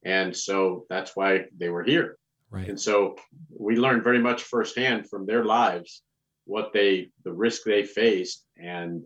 [0.05, 2.17] And so that's why they were here.
[2.49, 2.69] right.
[2.69, 3.15] And so
[3.49, 6.03] we learned very much firsthand from their lives
[6.45, 8.45] what they, the risk they faced.
[8.57, 9.03] And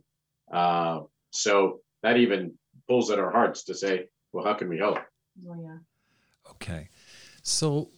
[0.52, 2.54] uh, so that even
[2.88, 5.00] pulls at our hearts to say, well, how can we help?
[5.50, 5.78] Oh, yeah.
[6.52, 6.90] Okay.
[7.42, 7.90] So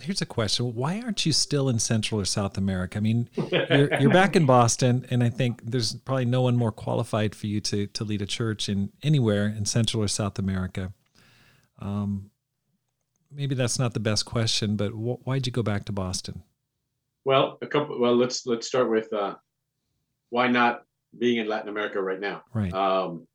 [0.00, 0.74] here's a question.
[0.74, 2.98] Why aren't you still in Central or South America?
[2.98, 3.28] I mean,
[3.70, 7.46] you're, you're back in Boston, and I think there's probably no one more qualified for
[7.46, 10.92] you to, to lead a church in anywhere in Central or South America.
[11.78, 12.30] Um,
[13.30, 16.42] maybe that's not the best question, but wh- why'd you go back to Boston?
[17.24, 17.98] Well, a couple.
[17.98, 19.36] Well, let's let's start with uh,
[20.28, 20.84] why not
[21.18, 22.42] being in Latin America right now.
[22.52, 22.72] Right.
[22.72, 23.26] Um,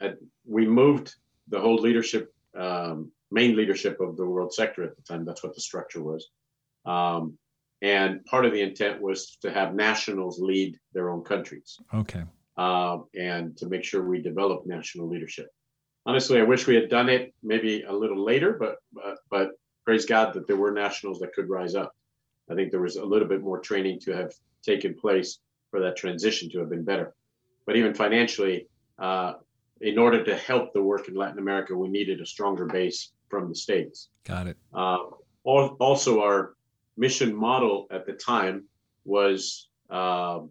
[0.00, 1.16] at- we moved
[1.48, 5.24] the whole leadership, um, main leadership of the world sector at the time.
[5.24, 6.28] That's what the structure was,
[6.84, 7.38] um,
[7.82, 12.24] and part of the intent was to have nationals lead their own countries Okay.
[12.56, 15.48] uh, and to make sure we develop national leadership.
[16.06, 19.50] Honestly, I wish we had done it maybe a little later, but but, but
[19.84, 21.92] praise God that there were nationals that could rise up.
[22.50, 25.38] I think there was a little bit more training to have taken place
[25.70, 27.14] for that transition to have been better.
[27.66, 28.66] But even financially,
[28.98, 29.34] uh,
[29.82, 33.48] in order to help the work in Latin America, we needed a stronger base from
[33.48, 34.08] the states.
[34.24, 34.56] Got it.
[34.72, 34.98] Uh,
[35.46, 36.54] al- also, our
[36.96, 38.64] mission model at the time
[39.04, 40.50] was um,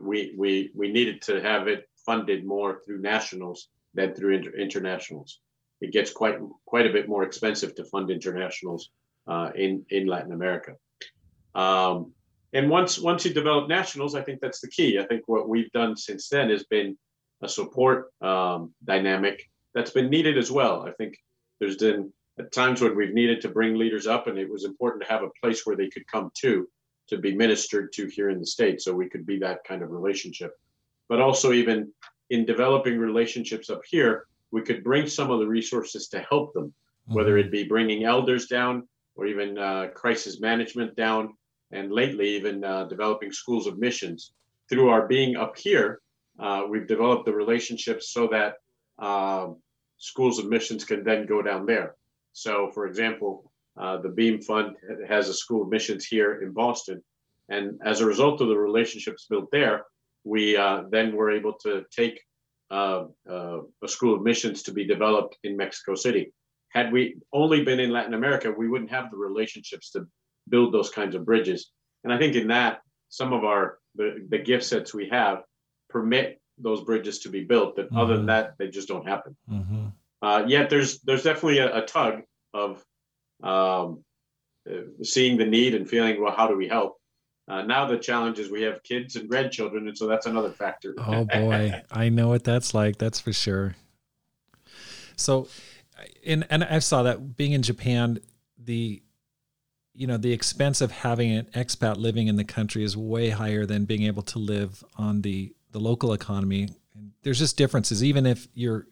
[0.00, 5.40] we we we needed to have it funded more through nationals than through inter- internationals.
[5.80, 8.90] It gets quite quite a bit more expensive to fund internationals
[9.26, 10.76] uh, in in Latin America.
[11.54, 12.12] Um,
[12.52, 14.98] and once once you develop nationals, I think that's the key.
[14.98, 16.96] I think what we've done since then has been
[17.42, 20.86] a support um, dynamic that's been needed as well.
[20.86, 21.16] I think
[21.62, 25.00] there's been at times when we've needed to bring leaders up, and it was important
[25.00, 26.68] to have a place where they could come to
[27.06, 29.92] to be ministered to here in the state, so we could be that kind of
[29.92, 30.58] relationship.
[31.08, 31.92] But also, even
[32.30, 36.74] in developing relationships up here, we could bring some of the resources to help them,
[37.06, 41.32] whether it be bringing elders down or even uh, crisis management down,
[41.70, 44.32] and lately even uh, developing schools of missions.
[44.68, 46.00] Through our being up here,
[46.40, 48.54] uh, we've developed the relationships so that
[48.98, 49.58] um
[50.02, 51.94] schools of missions can then go down there.
[52.32, 54.74] So, for example, uh, the Beam Fund
[55.08, 57.02] has a school of missions here in Boston,
[57.48, 59.86] and as a result of the relationships built there,
[60.24, 62.20] we uh, then were able to take
[62.70, 66.32] uh, uh, a school of missions to be developed in Mexico City.
[66.70, 70.06] Had we only been in Latin America, we wouldn't have the relationships to
[70.48, 71.70] build those kinds of bridges.
[72.02, 75.42] And I think in that, some of our the, the gift sets we have
[75.90, 77.76] permit those bridges to be built.
[77.76, 78.28] That other than Mhm.
[78.28, 79.36] that, they just don't happen.
[79.48, 79.86] hmm
[80.20, 82.22] Uh, yet there's there's definitely a, a tug
[82.54, 82.84] of
[83.42, 84.04] um,
[84.70, 86.98] uh, seeing the need and feeling well, how do we help?
[87.48, 90.94] Uh, now the challenge is we have kids and grandchildren, and so that's another factor.
[90.98, 92.98] Oh boy, I know what that's like.
[92.98, 93.74] That's for sure.
[95.16, 95.48] So,
[96.24, 98.20] and and I saw that being in Japan,
[98.56, 99.02] the
[99.94, 103.66] you know the expense of having an expat living in the country is way higher
[103.66, 106.68] than being able to live on the the local economy.
[106.94, 108.86] And there's just differences, even if you're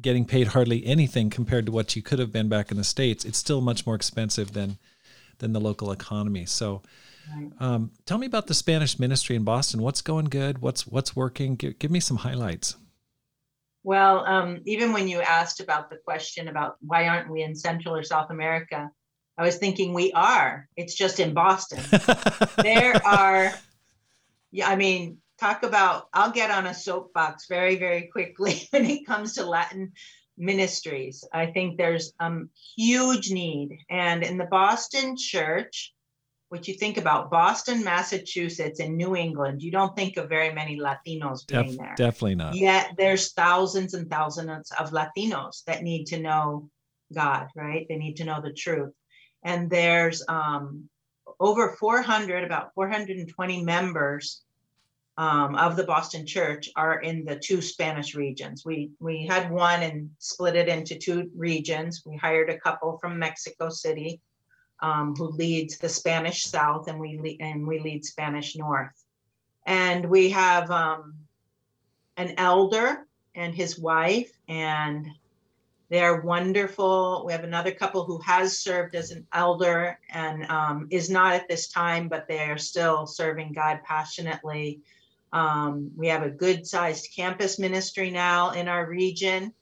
[0.00, 3.24] getting paid hardly anything compared to what you could have been back in the states.
[3.24, 4.78] It's still much more expensive than
[5.38, 6.46] than the local economy.
[6.46, 6.82] So.
[7.58, 9.82] Um, tell me about the Spanish ministry in Boston.
[9.82, 10.62] What's going good?
[10.62, 11.56] What's what's working?
[11.56, 12.76] Give, give me some highlights.
[13.86, 17.94] Well, um, even when you asked about the question about why aren't we in Central
[17.94, 18.90] or South America,
[19.38, 20.68] I was thinking we are.
[20.76, 21.80] It's just in Boston.
[22.62, 23.52] there are,
[24.50, 29.06] yeah, I mean, talk about, I'll get on a soapbox very, very quickly when it
[29.06, 29.92] comes to Latin
[30.38, 31.24] ministries.
[31.32, 33.78] I think there's a um, huge need.
[33.88, 35.92] And in the Boston church,
[36.48, 40.78] what you think about Boston, Massachusetts, and New England, you don't think of very many
[40.78, 41.94] Latinos being Def- there.
[41.96, 42.54] Definitely not.
[42.54, 46.70] Yet there's thousands and thousands of Latinos that need to know
[47.12, 47.86] God, right?
[47.88, 48.92] They need to know the truth.
[49.42, 50.88] And there's um,
[51.40, 54.42] over 400, about 420 members
[55.18, 58.64] um, of the Boston Church are in the two Spanish regions.
[58.64, 62.02] We we had one and split it into two regions.
[62.04, 64.20] We hired a couple from Mexico City
[64.80, 69.04] um, who leads the Spanish South, and we lead, and we lead Spanish North.
[69.66, 71.14] And we have um,
[72.16, 75.06] an elder and his wife, and
[75.88, 77.24] they're wonderful.
[77.24, 81.48] We have another couple who has served as an elder and um, is not at
[81.48, 84.82] this time, but they are still serving God passionately
[85.36, 89.52] um, we have a good sized campus ministry now in our region.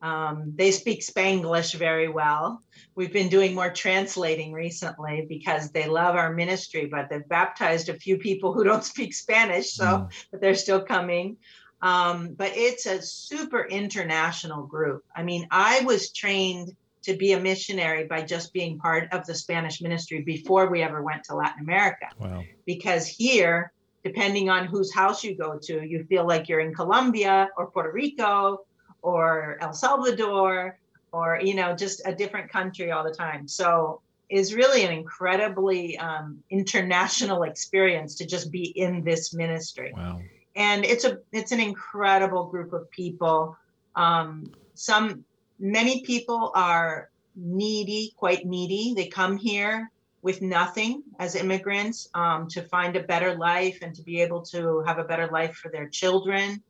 [0.00, 2.62] Um, they speak Spanglish very well.
[2.94, 7.94] We've been doing more translating recently because they love our ministry, but they've baptized a
[7.94, 10.10] few people who don't speak Spanish, so mm.
[10.30, 11.36] but they're still coming.
[11.82, 15.04] Um, but it's a super international group.
[15.16, 19.34] I mean, I was trained to be a missionary by just being part of the
[19.34, 22.06] Spanish ministry before we ever went to Latin America.
[22.20, 22.44] Wow.
[22.66, 23.72] Because here
[24.04, 27.92] depending on whose house you go to, you feel like you're in Colombia or Puerto
[27.92, 28.60] Rico
[29.02, 30.78] or El Salvador
[31.12, 33.48] or, you know, just a different country all the time.
[33.48, 39.92] So is really an incredibly um, international experience to just be in this ministry.
[39.96, 40.20] Wow.
[40.54, 43.56] And it's a it's an incredible group of people.
[43.96, 45.24] Um, some
[45.58, 48.92] many people are needy, quite needy.
[48.94, 49.90] They come here
[50.28, 54.82] with nothing as immigrants um, to find a better life and to be able to
[54.86, 56.62] have a better life for their children.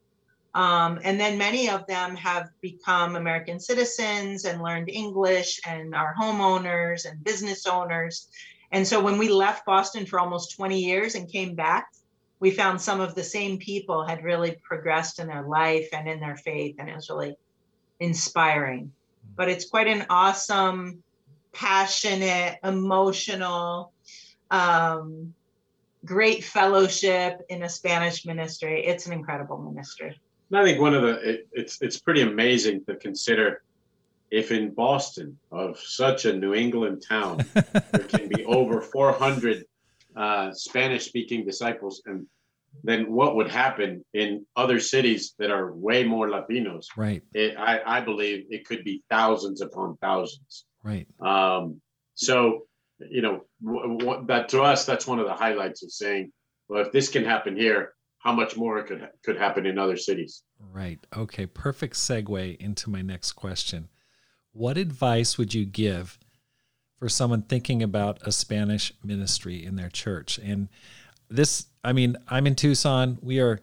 [0.55, 6.15] Um, and then many of them have become American citizens and learned English and are
[6.17, 8.29] homeowners and business owners.
[8.71, 11.89] And so when we left Boston for almost 20 years and came back,
[12.39, 16.21] we found some of the same people had really progressed in their life and in
[16.21, 17.35] their faith, and it was really
[17.99, 18.93] inspiring.
[19.35, 21.03] But it's quite an awesome
[21.59, 23.93] passionate, emotional,
[24.51, 25.35] um,
[26.05, 28.87] great fellowship in a Spanish ministry.
[28.87, 30.21] It's an incredible ministry.
[30.53, 33.63] I think one of the it, it's it's pretty amazing to consider
[34.31, 39.65] if in Boston of such a New England town there can be over 400
[40.17, 42.27] uh, Spanish speaking disciples and
[42.85, 46.87] then what would happen in other cities that are way more Latinos?
[46.97, 47.23] Right.
[47.35, 50.65] It, I, I believe it could be thousands upon thousands.
[50.83, 51.07] Right.
[51.21, 51.81] Um,
[52.15, 52.67] so,
[52.99, 56.33] you know, w- w- that to us, that's one of the highlights of saying,
[56.69, 60.43] well, if this can happen here, how much more could could happen in other cities?
[60.73, 60.99] Right.
[61.17, 61.47] Okay.
[61.47, 63.89] Perfect segue into my next question.
[64.53, 66.19] What advice would you give
[66.99, 70.39] for someone thinking about a Spanish ministry in their church?
[70.39, 70.69] And
[71.31, 73.19] this, I mean, I'm in Tucson.
[73.23, 73.61] We are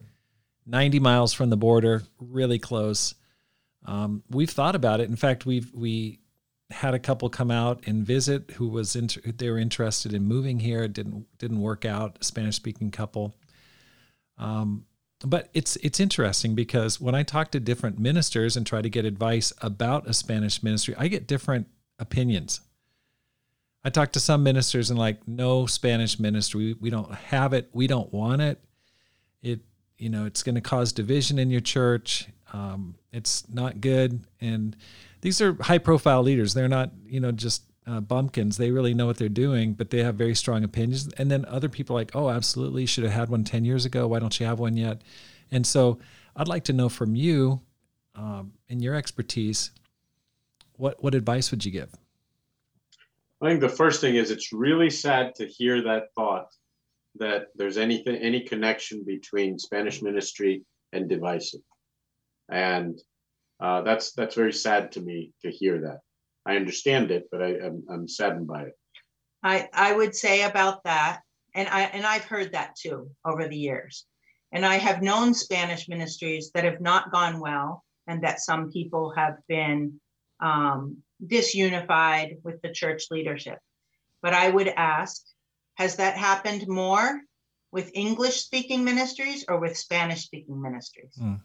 [0.66, 3.14] 90 miles from the border, really close.
[3.84, 5.08] Um, we've thought about it.
[5.08, 6.20] In fact, we've we
[6.70, 10.60] had a couple come out and visit who was inter- they were interested in moving
[10.60, 10.82] here.
[10.82, 12.24] It didn't didn't work out.
[12.24, 13.36] Spanish speaking couple.
[14.38, 14.84] Um,
[15.24, 19.04] but it's it's interesting because when I talk to different ministers and try to get
[19.04, 22.60] advice about a Spanish ministry, I get different opinions.
[23.84, 26.74] I talk to some ministers and like, no Spanish ministry.
[26.80, 27.70] We, don't have it.
[27.72, 28.60] We don't want it.
[29.42, 29.60] It
[29.98, 32.28] you know it's going to cause division in your church.
[32.52, 34.76] Um, it's not good and
[35.26, 36.54] these are high profile leaders.
[36.54, 38.58] They're not, you know, just uh, bumpkins.
[38.58, 41.12] They really know what they're doing, but they have very strong opinions.
[41.18, 44.06] And then other people like, oh, absolutely, should have had one 10 years ago.
[44.06, 45.02] Why don't you have one yet?
[45.50, 45.98] And so
[46.36, 47.60] I'd like to know from you,
[48.14, 49.72] um, in your expertise,
[50.76, 51.92] what, what advice would you give?
[53.42, 56.54] I think the first thing is it's really sad to hear that thought
[57.16, 60.62] that there's anything, any connection between Spanish ministry
[60.92, 61.62] and divisive.
[62.48, 62.96] And
[63.60, 66.00] uh, that's that's very sad to me to hear that.
[66.44, 68.78] I understand it, but I, am I'm, I'm saddened by it.
[69.42, 71.20] I I would say about that,
[71.54, 74.06] and I and I've heard that too over the years,
[74.52, 79.12] and I have known Spanish ministries that have not gone well, and that some people
[79.16, 80.00] have been
[80.40, 83.58] um, disunified with the church leadership.
[84.22, 85.22] But I would ask,
[85.74, 87.20] has that happened more
[87.72, 91.14] with English speaking ministries or with Spanish speaking ministries?
[91.20, 91.40] Mm.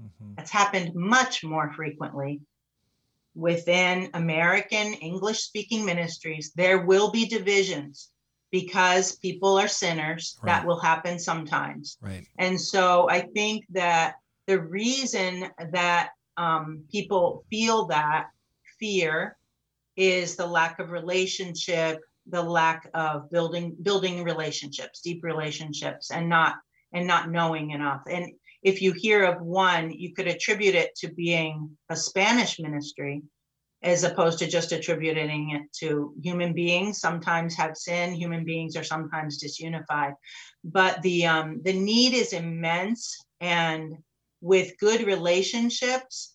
[0.00, 0.34] Mm-hmm.
[0.36, 2.40] That's happened much more frequently
[3.34, 6.52] within American English speaking ministries.
[6.54, 8.10] There will be divisions
[8.50, 10.38] because people are sinners.
[10.42, 10.52] Right.
[10.52, 11.98] That will happen sometimes.
[12.00, 12.26] Right.
[12.38, 18.28] And so I think that the reason that um, people feel that
[18.78, 19.36] fear
[19.96, 26.56] is the lack of relationship the lack of building building relationships deep relationships and not
[26.92, 28.32] and not knowing enough and
[28.62, 33.22] if you hear of one you could attribute it to being a spanish ministry
[33.82, 38.84] as opposed to just attributing it to human beings sometimes have sin human beings are
[38.84, 40.14] sometimes disunified
[40.64, 43.94] but the um, the need is immense and
[44.40, 46.34] with good relationships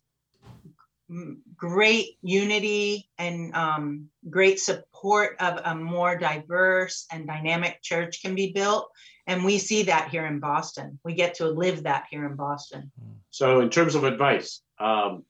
[1.55, 8.51] great unity and um, great support of a more diverse and dynamic church can be
[8.51, 8.89] built.
[9.27, 10.99] And we see that here in Boston.
[11.03, 12.91] We get to live that here in Boston.
[13.31, 15.23] So, in terms of advice, um,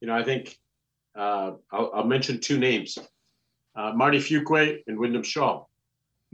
[0.00, 0.56] you know, I think
[1.16, 2.96] uh, I'll, I'll, mention two names
[3.76, 5.64] uh, Marty Fuqua and Wyndham Shaw.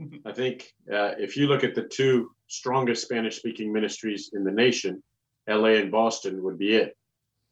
[0.01, 0.27] Mm-hmm.
[0.27, 4.51] I think uh, if you look at the two strongest Spanish speaking ministries in the
[4.51, 5.03] nation,
[5.49, 6.95] LA and Boston would be it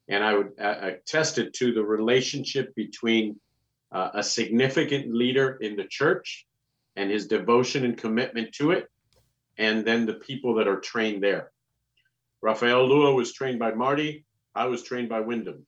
[0.07, 3.39] and I would uh, attest it to the relationship between
[3.91, 6.45] uh, a significant leader in the church
[6.95, 8.87] and his devotion and commitment to it,
[9.57, 11.51] and then the people that are trained there.
[12.41, 14.25] Rafael Lua was trained by Marty.
[14.53, 15.65] I was trained by Wyndham.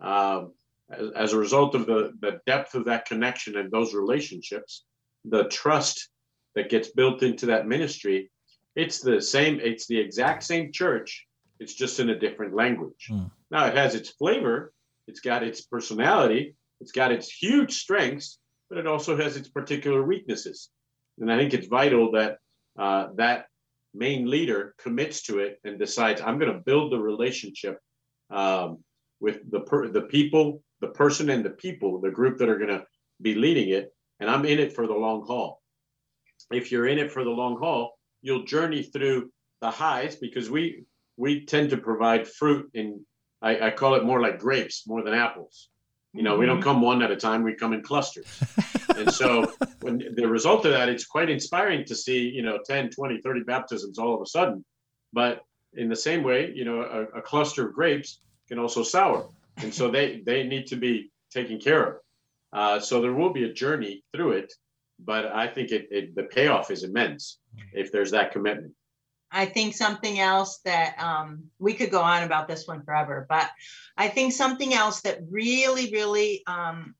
[0.00, 0.52] Um,
[0.90, 4.84] as, as, a result of the, the depth of that connection and those relationships,
[5.24, 6.08] the trust
[6.54, 8.30] that gets built into that ministry,
[8.74, 11.26] it's the same, it's the exact same church,
[11.58, 13.08] it's just in a different language.
[13.10, 13.30] Mm.
[13.50, 14.72] Now it has its flavor,
[15.06, 18.38] it's got its personality, it's got its huge strengths,
[18.68, 20.70] but it also has its particular weaknesses.
[21.18, 22.38] And I think it's vital that
[22.78, 23.46] uh, that
[23.94, 27.78] main leader commits to it and decides, I'm going to build the relationship
[28.30, 28.78] um,
[29.20, 32.76] with the per- the people, the person, and the people, the group that are going
[32.78, 32.84] to
[33.20, 35.60] be leading it, and I'm in it for the long haul.
[36.50, 40.84] If you're in it for the long haul, you'll journey through the highs because we
[41.16, 43.04] we tend to provide fruit in
[43.42, 45.68] I, I call it more like grapes more than apples.
[46.14, 46.40] You know, mm-hmm.
[46.40, 46.64] we don't mm-hmm.
[46.64, 48.26] come one at a time, we come in clusters.
[48.96, 52.90] and so when the result of that, it's quite inspiring to see, you know, 10,
[52.90, 54.64] 20, 30 baptisms all of a sudden.
[55.12, 55.42] But
[55.74, 59.28] in the same way, you know, a, a cluster of grapes can also sour.
[59.58, 61.94] And so they, they need to be taken care of.
[62.52, 64.52] Uh, so there will be a journey through it,
[64.98, 67.38] but I think it, it the payoff is immense
[67.74, 68.72] if there's that commitment.
[69.30, 73.50] I think something else that um, we could go on about this one forever, but
[73.96, 76.94] I think something else that really, really um,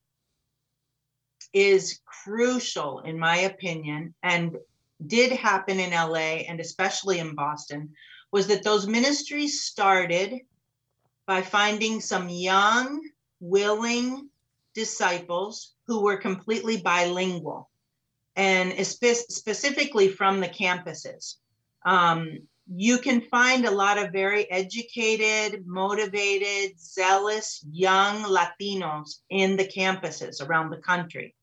[1.53, 4.57] is crucial, in my opinion, and
[5.07, 7.91] did happen in LA and especially in Boston,
[8.31, 10.35] was that those ministries started
[11.27, 13.01] by finding some young,
[13.41, 14.29] willing
[14.75, 17.71] disciples who were completely bilingual
[18.37, 21.37] and spe- specifically from the campuses
[21.85, 22.39] um,
[22.71, 30.43] you can find a lot of very educated, motivated, zealous young Latinos in the campuses
[30.43, 31.35] around the country.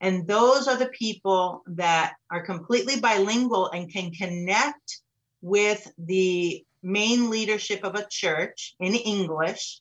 [0.00, 5.00] And those are the people that are completely bilingual and can connect
[5.42, 9.80] with the main leadership of a church in English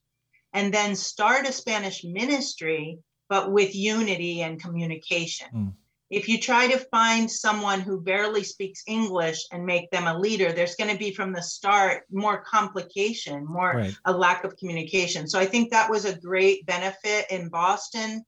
[0.53, 5.47] and then start a Spanish ministry, but with unity and communication.
[5.53, 5.73] Mm
[6.10, 10.53] if you try to find someone who barely speaks English and make them a leader,
[10.53, 13.97] there's going to be from the start more complication, more right.
[14.05, 15.28] a lack of communication.
[15.28, 18.24] So I think that was a great benefit in Boston.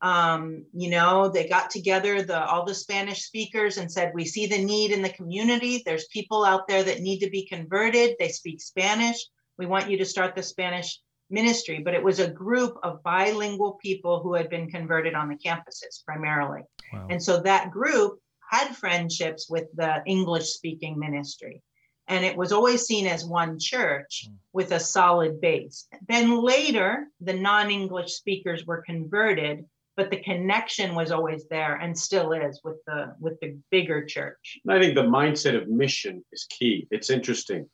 [0.00, 4.46] Um, you know, they got together the all the Spanish speakers and said, "We see
[4.46, 5.82] the need in the community.
[5.84, 8.16] There's people out there that need to be converted.
[8.18, 9.16] They speak Spanish.
[9.56, 11.00] We want you to start the Spanish
[11.34, 15.36] ministry." But it was a group of bilingual people who had been converted on the
[15.36, 16.62] campuses primarily.
[16.92, 17.08] Wow.
[17.10, 18.20] And so that group
[18.50, 21.62] had friendships with the English speaking ministry.
[22.06, 24.34] And it was always seen as one church mm.
[24.52, 25.86] with a solid base.
[26.06, 29.64] Then later, the non English speakers were converted,
[29.96, 34.58] but the connection was always there and still is with the with the bigger church.
[34.68, 36.86] I think the mindset of mission is key.
[36.90, 37.70] It's interesting.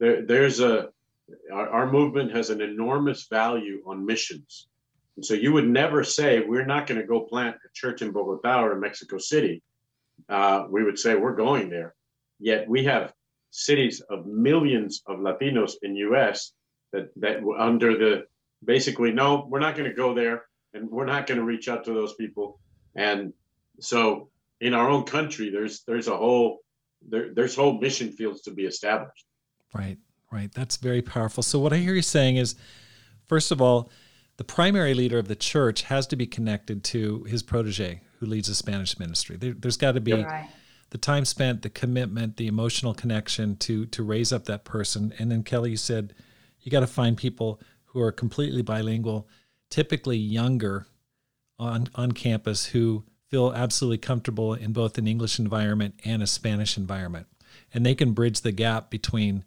[0.00, 0.88] There, there's a
[1.52, 4.68] our, our movement has an enormous value on missions.
[5.16, 8.12] And so you would never say, we're not going to go plant a church in
[8.12, 9.62] Bogota or in Mexico City.
[10.28, 11.94] Uh, we would say, we're going there.
[12.38, 13.12] Yet we have
[13.50, 16.52] cities of millions of Latinos in US
[16.92, 18.24] that, that under the
[18.64, 21.84] basically, no, we're not going to go there and we're not going to reach out
[21.84, 22.60] to those people.
[22.94, 23.32] And
[23.80, 26.58] so in our own country, there's, there's a whole,
[27.06, 29.24] there, there's whole mission fields to be established.
[29.74, 29.98] Right.
[30.32, 30.52] Right.
[30.52, 31.42] That's very powerful.
[31.42, 32.54] So what I hear you saying is,
[33.26, 33.90] first of all,
[34.36, 38.48] the primary leader of the church has to be connected to his protege who leads
[38.48, 39.36] the Spanish ministry.
[39.36, 40.48] There, has got to be right.
[40.90, 45.12] the time spent, the commitment, the emotional connection to to raise up that person.
[45.18, 46.14] And then Kelly, you said
[46.60, 49.28] you got to find people who are completely bilingual,
[49.68, 50.86] typically younger
[51.58, 56.76] on on campus who feel absolutely comfortable in both an English environment and a Spanish
[56.76, 57.26] environment,
[57.74, 59.44] and they can bridge the gap between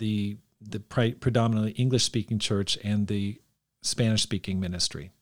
[0.00, 3.40] the the pre- predominantly English speaking church and the
[3.82, 5.12] Spanish speaking ministry.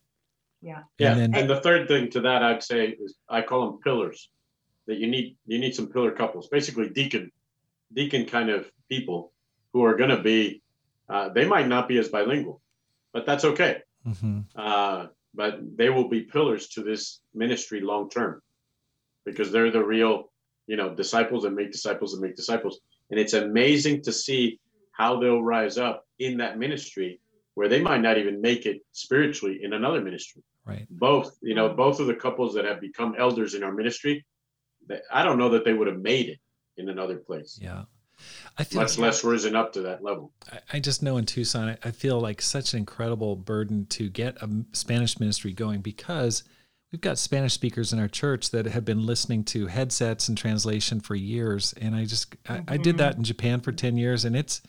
[0.60, 0.82] Yeah.
[0.98, 1.12] Yeah.
[1.12, 4.30] And, then, and the third thing to that I'd say is I call them pillars.
[4.86, 7.30] That you need you need some pillar couples, basically deacon
[7.92, 9.32] deacon kind of people
[9.72, 10.62] who are going to be
[11.10, 12.60] uh, they might not be as bilingual,
[13.12, 13.82] but that's okay.
[14.06, 14.40] Mm-hmm.
[14.56, 18.40] Uh, but they will be pillars to this ministry long term
[19.24, 20.30] because they're the real,
[20.66, 22.80] you know, disciples and make disciples and make disciples.
[23.10, 24.58] And it's amazing to see
[24.98, 27.20] how they'll rise up in that ministry
[27.54, 30.42] where they might not even make it spiritually in another ministry.
[30.64, 30.86] Right.
[30.90, 34.24] Both, you know, both of the couples that have become elders in our ministry,
[35.12, 36.38] I don't know that they would have made it
[36.76, 37.58] in another place.
[37.60, 37.84] Yeah.
[38.56, 40.32] I feel much less risen up to that level.
[40.72, 44.36] I, just know in Tucson, I, I feel like such an incredible burden to get
[44.42, 46.42] a Spanish ministry going because
[46.90, 50.98] we've got Spanish speakers in our church that have been listening to headsets and translation
[50.98, 51.72] for years.
[51.80, 52.96] And I just, I, I did mm-hmm.
[52.98, 54.60] that in Japan for 10 years and it's,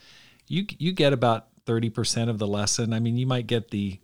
[0.50, 2.92] you, you get about 30% of the lesson.
[2.92, 4.00] I mean, you might get the,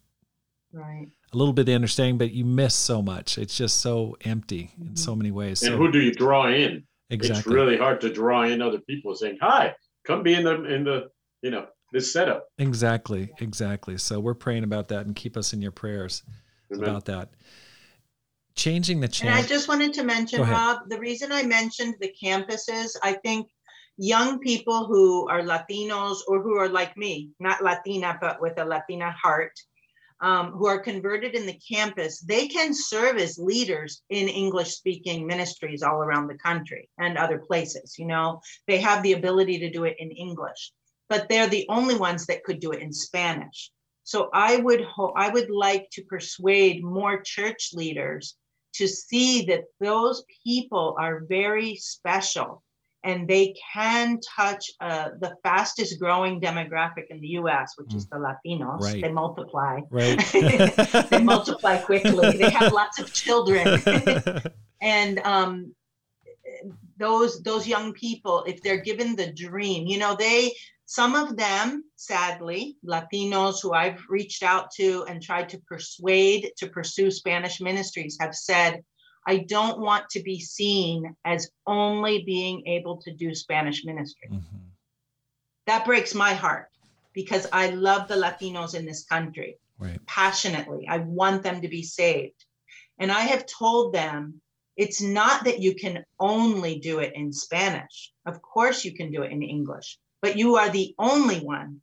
[0.72, 1.08] right.
[1.34, 3.38] A little bit of the understanding, but you miss so much.
[3.38, 4.90] It's just so empty mm-hmm.
[4.90, 5.64] in so many ways.
[5.64, 6.86] And so, who do you draw in?
[7.10, 7.40] Exactly.
[7.40, 9.76] It's really hard to draw in other people saying, "Hi,
[10.06, 11.10] come be in the in the
[11.42, 13.98] you know this setup." Exactly, exactly.
[13.98, 16.24] So we're praying about that and keep us in your prayers
[16.74, 16.88] Amen.
[16.88, 17.30] about that.
[18.56, 19.36] Changing the channel.
[19.36, 23.50] And I just wanted to mention, Rob, the reason I mentioned the campuses, I think
[23.98, 28.66] young people who are Latinos or who are like me, not Latina, but with a
[28.66, 29.54] Latina heart,
[30.22, 35.28] um, who are converted in the campus, they can serve as leaders in English speaking
[35.28, 37.96] ministries all around the country and other places.
[37.98, 40.72] You know, they have the ability to do it in English,
[41.10, 43.72] but they're the only ones that could do it in Spanish.
[44.04, 48.36] So I would ho- I would like to persuade more church leaders
[48.76, 52.64] to see that those people are very special
[53.06, 57.98] and they can touch uh, the fastest growing demographic in the US, which mm.
[57.98, 58.82] is the Latinos.
[58.82, 59.02] Right.
[59.02, 59.82] They multiply.
[59.92, 60.20] Right.
[61.10, 62.36] they multiply quickly.
[62.38, 63.82] They have lots of children.
[64.82, 65.76] and um,
[66.98, 70.52] those those young people, if they're given the dream, you know, they
[70.88, 76.68] some of them, sadly, Latinos who I've reached out to and tried to persuade to
[76.70, 78.84] pursue Spanish ministries have said,
[79.26, 84.30] I don't want to be seen as only being able to do Spanish ministry.
[84.32, 84.58] Mm-hmm.
[85.68, 86.70] That breaks my heart
[87.14, 90.00] because I love the Latinos in this country right.
[90.06, 90.88] passionately.
[90.88, 92.46] I want them to be saved.
[93.00, 94.42] And I have told them
[94.78, 98.12] it's not that you can only do it in Spanish.
[98.26, 101.82] Of course, you can do it in English, but you are the only one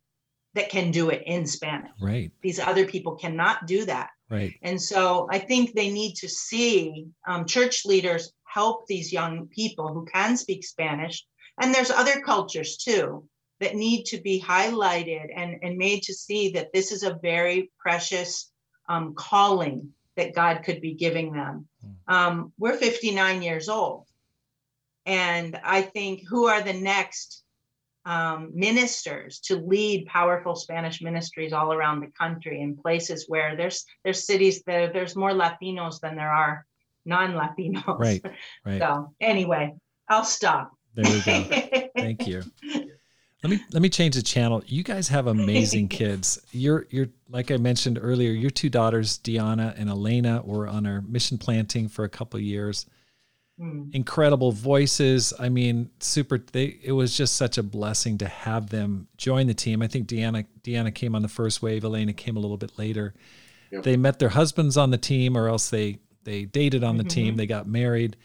[0.53, 1.91] that can do it in Spanish.
[1.99, 2.31] Right.
[2.41, 4.09] These other people cannot do that.
[4.33, 4.55] Right.
[4.63, 9.93] And so I think they need to see um, church leaders help these young people
[9.93, 11.23] who can speak Spanish.
[11.61, 13.29] And there's other cultures too
[13.59, 17.71] that need to be highlighted and, and made to see that this is a very
[17.77, 18.51] precious
[18.89, 21.67] um, calling that God could be giving them.
[21.81, 22.15] Hmm.
[22.15, 24.07] Um, we're 59 years old.
[25.05, 27.42] And I think who are the next
[28.05, 33.85] um, ministers to lead powerful Spanish ministries all around the country in places where there's
[34.03, 36.65] there's cities that there's more Latinos than there are
[37.05, 37.99] non-Latinos.
[37.99, 38.23] Right.
[38.65, 38.79] Right.
[38.79, 39.73] So anyway,
[40.07, 40.71] I'll stop.
[40.95, 41.89] There we go.
[41.97, 42.43] Thank you.
[43.43, 44.63] Let me let me change the channel.
[44.65, 46.39] You guys have amazing kids.
[46.51, 48.31] You're you're like I mentioned earlier.
[48.31, 52.85] Your two daughters, Diana and Elena, were on our mission planting for a couple years.
[53.59, 53.93] Mm.
[53.93, 55.31] Incredible voices.
[55.39, 56.39] I mean, super.
[56.39, 59.81] They, it was just such a blessing to have them join the team.
[59.81, 61.83] I think Deanna Deanna came on the first wave.
[61.83, 63.13] Elena came a little bit later.
[63.71, 63.83] Yep.
[63.83, 67.09] They met their husbands on the team, or else they they dated on the mm-hmm.
[67.09, 67.35] team.
[67.35, 68.17] They got married.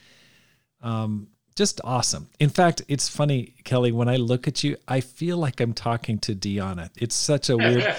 [0.81, 2.29] Um, just awesome.
[2.39, 6.21] In fact, it's funny, Kelly, when I look at you, I feel like I'm talking
[6.21, 6.89] to Deanna.
[6.97, 7.97] It's such a weird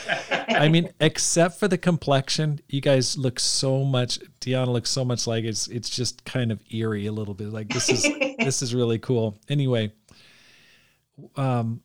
[0.47, 5.27] I mean, except for the complexion, you guys look so much Deanna looks so much
[5.27, 7.49] like it's it's just kind of eerie a little bit.
[7.49, 8.03] Like this is
[8.39, 9.37] this is really cool.
[9.49, 9.91] Anyway,
[11.35, 11.81] um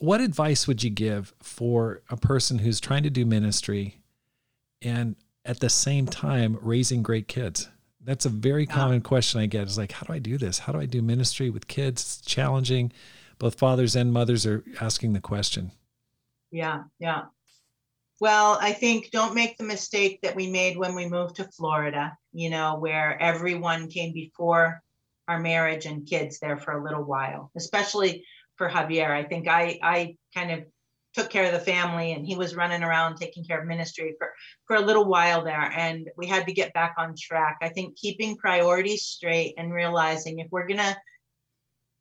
[0.00, 4.02] what advice would you give for a person who's trying to do ministry
[4.82, 5.16] and
[5.46, 7.70] at the same time raising great kids?
[8.08, 9.66] That's a very common question I get.
[9.66, 10.60] Is like, how do I do this?
[10.60, 12.00] How do I do ministry with kids?
[12.00, 12.90] It's challenging.
[13.38, 15.72] both fathers and mothers are asking the question.
[16.50, 17.24] Yeah, yeah.
[18.18, 22.16] Well, I think don't make the mistake that we made when we moved to Florida,
[22.32, 24.82] you know, where everyone came before
[25.28, 28.24] our marriage and kids there for a little while, especially
[28.56, 29.10] for Javier.
[29.10, 30.64] I think I I kind of
[31.18, 34.32] took care of the family and he was running around taking care of ministry for
[34.66, 37.58] for a little while there and we had to get back on track.
[37.60, 40.96] I think keeping priorities straight and realizing if we're going to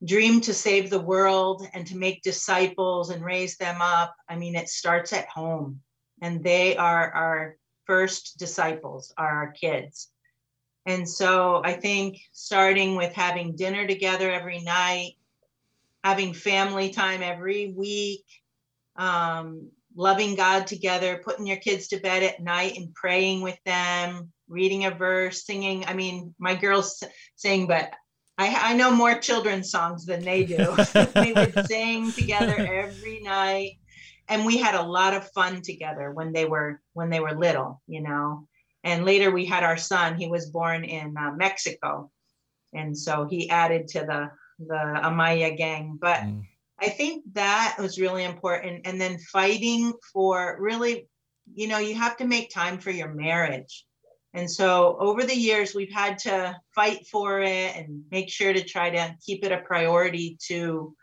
[0.05, 4.55] dream to save the world and to make disciples and raise them up i mean
[4.55, 5.81] it starts at home.
[6.21, 10.09] And they are our first disciples are our kids.
[10.85, 15.13] And so i think starting with having dinner together every night
[16.03, 18.23] having family time every week
[18.97, 24.31] um, loving God together, putting your kids to bed at night and praying with them,
[24.47, 25.85] reading a verse, singing.
[25.85, 27.03] I mean, my girls
[27.35, 27.91] sing, but
[28.37, 30.75] I, I know more children's songs than they do.
[31.15, 33.79] we would sing together every night,
[34.27, 37.81] and we had a lot of fun together when they were when they were little,
[37.87, 38.47] you know.
[38.83, 40.15] And later we had our son.
[40.15, 42.11] He was born in uh, Mexico,
[42.73, 44.29] and so he added to the
[44.59, 45.97] the Amaya gang.
[45.99, 46.43] But mm
[46.79, 48.85] I think that was really important.
[48.85, 51.07] And then fighting for really,
[51.53, 53.85] you know, you have to make time for your marriage.
[54.33, 58.63] And so over the years, we've had to fight for it and make sure to
[58.63, 60.95] try to keep it a priority to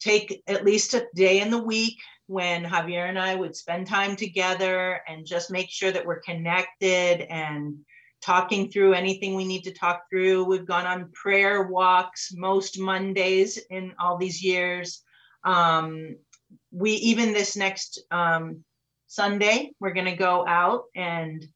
[0.00, 4.16] take at least a day in the week when Javier and I would spend time
[4.16, 7.76] together and just make sure that we're connected and
[8.26, 10.44] talking through anything we need to talk through.
[10.44, 15.02] We've gone on prayer walks most Mondays in all these years.
[15.44, 16.16] Um,
[16.72, 18.64] we even this next um,
[19.06, 21.46] Sunday, we're going to go out and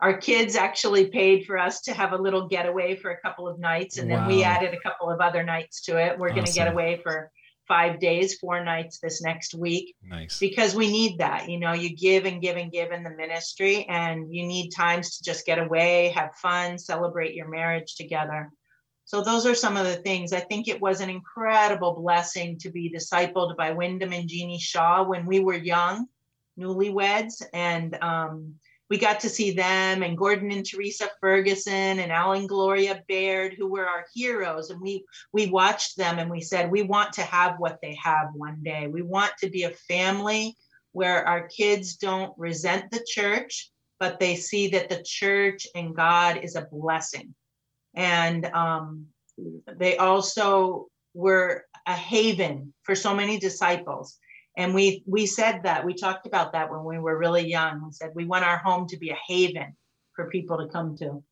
[0.00, 3.58] our kids actually paid for us to have a little getaway for a couple of
[3.58, 3.96] nights.
[3.96, 4.18] And wow.
[4.18, 6.18] then we added a couple of other nights to it.
[6.18, 6.36] We're awesome.
[6.36, 7.32] going to get away for
[7.68, 9.94] five days, four nights this next week.
[10.02, 10.38] Nice.
[10.38, 11.48] Because we need that.
[11.48, 15.18] You know, you give and give and give in the ministry, and you need times
[15.18, 18.50] to just get away, have fun, celebrate your marriage together.
[19.04, 20.32] So those are some of the things.
[20.32, 25.04] I think it was an incredible blessing to be discipled by Wyndham and Jeanie Shaw
[25.04, 26.06] when we were young,
[26.58, 28.56] newlyweds, and um,
[28.90, 33.54] we got to see them and Gordon and Teresa Ferguson and Al and Gloria Baird,
[33.54, 34.70] who were our heroes.
[34.70, 38.28] And we we watched them and we said, we want to have what they have
[38.34, 38.86] one day.
[38.86, 40.56] We want to be a family
[40.92, 43.70] where our kids don't resent the church,
[44.00, 47.34] but they see that the church and God is a blessing.
[47.94, 49.06] And um,
[49.76, 54.18] they also were a haven for so many disciples
[54.58, 57.82] and we we said that we talked about that when we were really young.
[57.86, 59.74] We said we want our home to be a haven
[60.14, 61.22] for people to come to.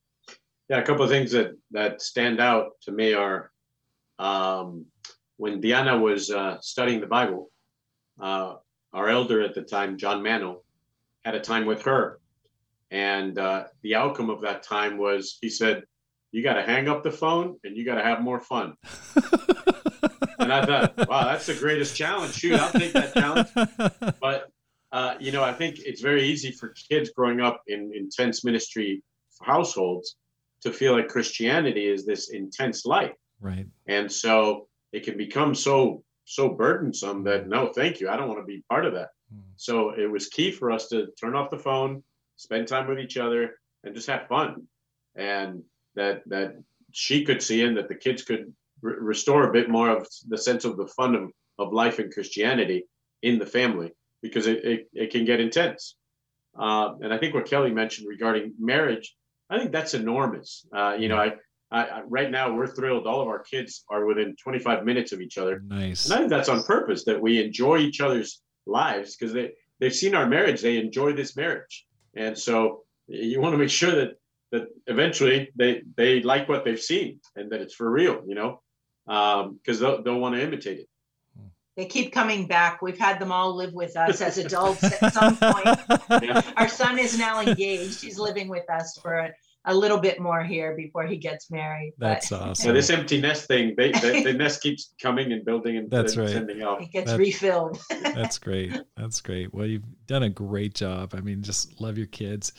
[0.70, 3.50] Yeah a couple of things that that stand out to me are
[4.18, 4.86] um,
[5.36, 7.50] when diana was uh, studying the bible
[8.20, 8.54] uh,
[8.92, 10.62] our elder at the time john mano
[11.26, 12.20] had a time with her.
[12.92, 15.82] And uh, the outcome of that time was he said
[16.30, 18.74] you got to hang up the phone and you got to have more fun
[20.50, 22.34] and I thought, wow, that's the greatest challenge.
[22.34, 23.48] Shoot, I'll take that challenge.
[24.20, 24.50] But
[24.92, 29.02] uh, you know, I think it's very easy for kids growing up in intense ministry
[29.42, 30.16] households
[30.62, 33.12] to feel like Christianity is this intense life.
[33.40, 33.66] Right.
[33.88, 38.40] And so it can become so so burdensome that no, thank you, I don't want
[38.40, 39.08] to be part of that.
[39.32, 39.40] Hmm.
[39.56, 42.02] So it was key for us to turn off the phone,
[42.36, 44.66] spend time with each other, and just have fun.
[45.16, 45.62] And
[45.94, 46.54] that that
[46.92, 48.52] she could see and that the kids could
[48.82, 52.12] re- restore a bit more of the sense of the fun of, of life and
[52.12, 52.86] Christianity
[53.22, 55.96] in the family because it, it, it can get intense.
[56.58, 59.14] Uh, and I think what Kelly mentioned regarding marriage,
[59.50, 60.66] I think that's enormous.
[60.74, 61.34] Uh, you know, I,
[61.70, 63.06] I, right now we're thrilled.
[63.06, 65.60] All of our kids are within 25 minutes of each other.
[65.66, 66.06] Nice.
[66.06, 69.94] And I think that's on purpose that we enjoy each other's lives because they, they've
[69.94, 70.62] seen our marriage.
[70.62, 71.86] They enjoy this marriage.
[72.14, 74.12] And so you want to make sure that,
[74.52, 78.62] that eventually they, they like what they've seen and that it's for real, you know?
[79.06, 80.88] Because um, they'll, they'll want to imitate it.
[81.76, 82.80] They keep coming back.
[82.80, 86.22] We've had them all live with us as adults at some point.
[86.22, 86.40] Yeah.
[86.56, 88.02] Our son is now engaged.
[88.02, 89.34] He's living with us for a,
[89.66, 91.92] a little bit more here before he gets married.
[91.98, 92.68] That's but, awesome.
[92.68, 96.14] Yeah, this empty nest thing, they, they, the nest keeps coming and building and, that's
[96.14, 96.32] and right.
[96.32, 96.80] sending off.
[96.80, 97.78] It gets that's, refilled.
[97.90, 98.80] that's great.
[98.96, 99.52] That's great.
[99.52, 101.14] Well, you've done a great job.
[101.14, 102.54] I mean, just love your kids.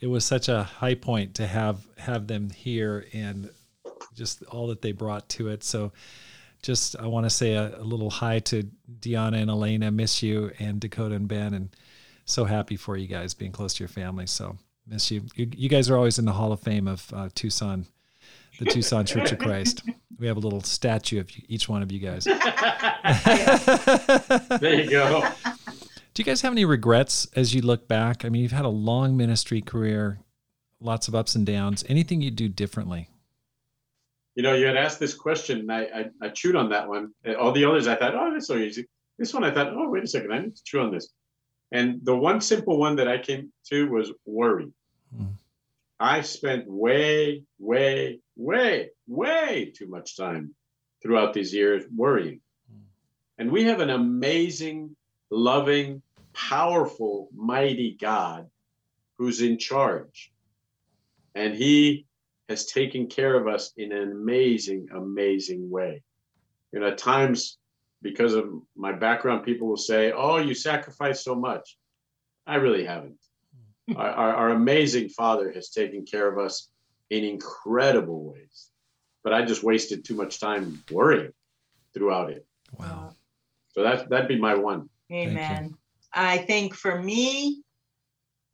[0.00, 3.50] It was such a high point to have have them here and
[4.14, 5.64] just all that they brought to it.
[5.64, 5.92] So
[6.62, 8.68] just I want to say a, a, little hi to
[9.00, 9.90] Deanna and Elena.
[9.90, 11.74] Miss you and Dakota and Ben, and
[12.24, 14.26] so happy for you guys being close to your family.
[14.26, 15.22] So miss you.
[15.34, 17.86] You, you guys are always in the Hall of Fame of uh, Tucson,
[18.58, 19.82] the Tucson Church of Christ.
[20.18, 22.24] We have a little statue of each one of you guys.
[24.58, 25.28] there you go.
[26.12, 28.24] Do you guys have any regrets as you look back?
[28.24, 30.18] I mean, you've had a long ministry career,
[30.80, 31.84] lots of ups and downs.
[31.88, 33.08] Anything you do differently?
[34.38, 37.12] You know, you had asked this question, and I, I, I chewed on that one.
[37.40, 38.86] All the others, I thought, oh, that's so easy.
[39.18, 41.08] This one, I thought, oh, wait a second, I need to chew on this.
[41.72, 44.68] And the one simple one that I came to was worry.
[45.12, 45.24] Hmm.
[45.98, 50.54] I spent way, way, way, way too much time
[51.02, 52.40] throughout these years worrying.
[52.70, 52.82] Hmm.
[53.38, 54.94] And we have an amazing,
[55.30, 56.00] loving,
[56.32, 58.48] powerful, mighty God
[59.16, 60.30] who's in charge.
[61.34, 62.06] And he
[62.48, 66.02] has taken care of us in an amazing, amazing way.
[66.72, 67.58] You know, at times,
[68.02, 68.46] because of
[68.76, 71.76] my background, people will say, Oh, you sacrificed so much.
[72.46, 73.18] I really haven't.
[73.88, 73.96] Hmm.
[73.96, 76.70] our, our, our, amazing Father has taken care of us
[77.10, 78.68] in incredible ways.
[79.24, 81.32] But I just wasted too much time worrying
[81.92, 82.46] throughout it.
[82.78, 83.14] Wow.
[83.74, 84.88] So that, that'd be my one.
[85.12, 85.74] Amen.
[86.12, 87.62] I think for me,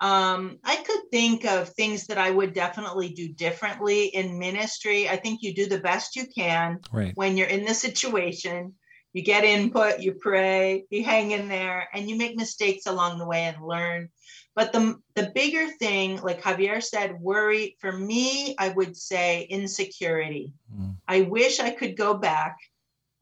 [0.00, 5.08] um, I could think of things that I would definitely do differently in ministry.
[5.08, 7.12] I think you do the best you can right.
[7.14, 8.74] when you're in the situation.
[9.12, 13.26] You get input, you pray, you hang in there, and you make mistakes along the
[13.26, 14.08] way and learn.
[14.56, 20.52] But the, the bigger thing, like Javier said, worry, for me, I would say insecurity.
[20.76, 20.96] Mm.
[21.06, 22.56] I wish I could go back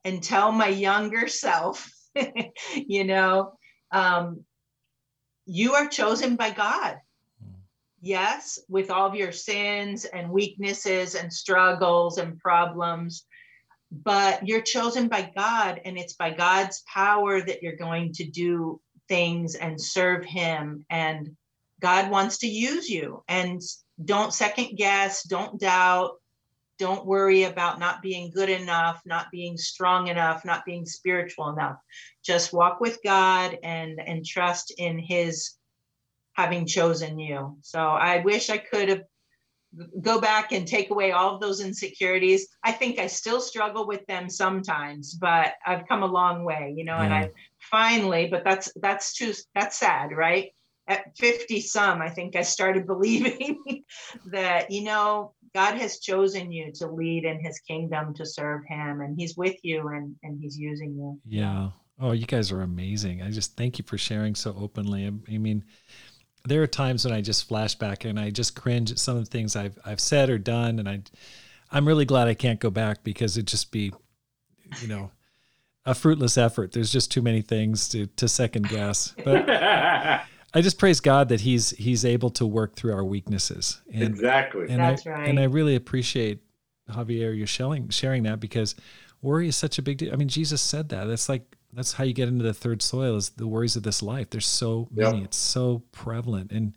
[0.04, 1.90] and tell my younger self,
[2.74, 3.52] you know,
[3.90, 4.44] um,
[5.52, 6.98] you are chosen by God.
[7.42, 7.50] Hmm.
[8.00, 13.26] Yes, with all of your sins and weaknesses and struggles and problems,
[13.90, 18.80] but you're chosen by God, and it's by God's power that you're going to do
[19.08, 20.86] things and serve Him.
[20.88, 21.36] And
[21.80, 23.22] God wants to use you.
[23.28, 23.60] And
[24.02, 26.12] don't second guess, don't doubt,
[26.82, 31.76] don't worry about not being good enough, not being strong enough, not being spiritual enough.
[32.24, 35.52] Just walk with God and and trust in his
[36.32, 37.56] having chosen you.
[37.62, 39.02] So I wish I could have
[40.00, 42.48] go back and take away all of those insecurities.
[42.64, 46.82] I think I still struggle with them sometimes, but I've come a long way, you
[46.82, 47.04] know, yeah.
[47.04, 47.30] and I
[47.60, 50.50] finally, but that's that's too that's sad, right?
[50.88, 53.84] At 50 some, I think I started believing
[54.32, 59.00] that, you know, God has chosen you to lead in his kingdom to serve him
[59.02, 61.20] and he's with you and, and he's using you.
[61.26, 61.70] Yeah.
[62.00, 63.22] Oh, you guys are amazing.
[63.22, 65.06] I just thank you for sharing so openly.
[65.06, 65.64] I, I mean,
[66.46, 69.24] there are times when I just flash back and I just cringe at some of
[69.24, 71.02] the things I've I've said or done and I
[71.70, 73.92] I'm really glad I can't go back because it'd just be
[74.80, 75.10] you know
[75.84, 76.72] a fruitless effort.
[76.72, 79.14] There's just too many things to to second guess.
[79.24, 79.46] But
[80.54, 83.80] I just praise God that He's He's able to work through our weaknesses.
[83.92, 84.66] And, exactly.
[84.68, 85.28] And That's I, right.
[85.28, 86.40] And I really appreciate
[86.90, 88.74] Javier you sharing sharing that because
[89.20, 90.12] worry is such a big deal.
[90.12, 91.04] I mean, Jesus said that.
[91.04, 94.02] That's like that's how you get into the third soil is the worries of this
[94.02, 94.30] life.
[94.30, 95.18] There's so many.
[95.18, 95.26] Yep.
[95.26, 96.52] It's so prevalent.
[96.52, 96.74] And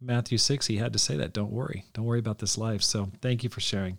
[0.00, 1.32] Matthew six, he had to say that.
[1.32, 1.84] Don't worry.
[1.92, 2.82] Don't worry about this life.
[2.82, 3.98] So thank you for sharing.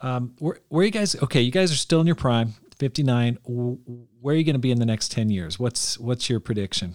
[0.00, 1.16] Um, where, where you guys?
[1.16, 3.38] Okay, you guys are still in your prime, 59.
[3.44, 5.58] Where are you going to be in the next 10 years?
[5.58, 6.94] What's what's your prediction?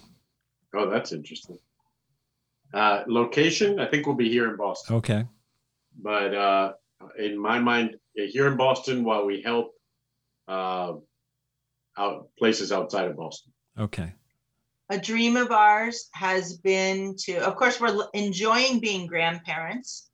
[0.75, 1.57] Oh, that's interesting.
[2.73, 4.95] Uh, location, I think we'll be here in Boston.
[4.97, 5.25] Okay.
[6.01, 6.73] But uh,
[7.17, 9.73] in my mind, here in Boston, while we help
[10.47, 10.93] uh,
[11.97, 13.51] out places outside of Boston.
[13.77, 14.13] Okay.
[14.89, 20.09] A dream of ours has been to, of course, we're enjoying being grandparents.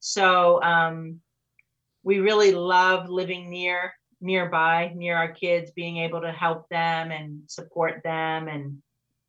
[0.00, 1.20] So um,
[2.02, 7.42] we really love living near nearby near our kids being able to help them and
[7.48, 8.78] support them and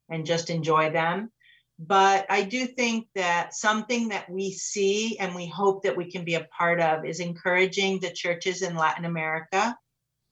[0.10, 1.32] and just enjoy them.
[1.80, 6.26] But I do think that something that we see and we hope that we can
[6.26, 9.78] be a part of is encouraging the churches in Latin America.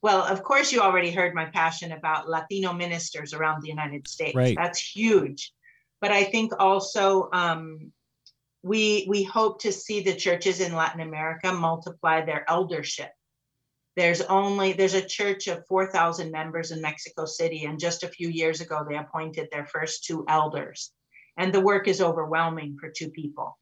[0.01, 4.36] Well, of course, you already heard my passion about Latino ministers around the United States.
[4.36, 4.57] Right.
[4.57, 5.53] That's huge.
[6.01, 7.91] But I think also um,
[8.63, 13.11] we we hope to see the churches in Latin America multiply their eldership
[13.95, 18.29] there's only there's a church of 4000 members in mexico city and just a few
[18.29, 20.91] years ago they appointed their first two elders.
[21.37, 23.57] And the work is overwhelming for two people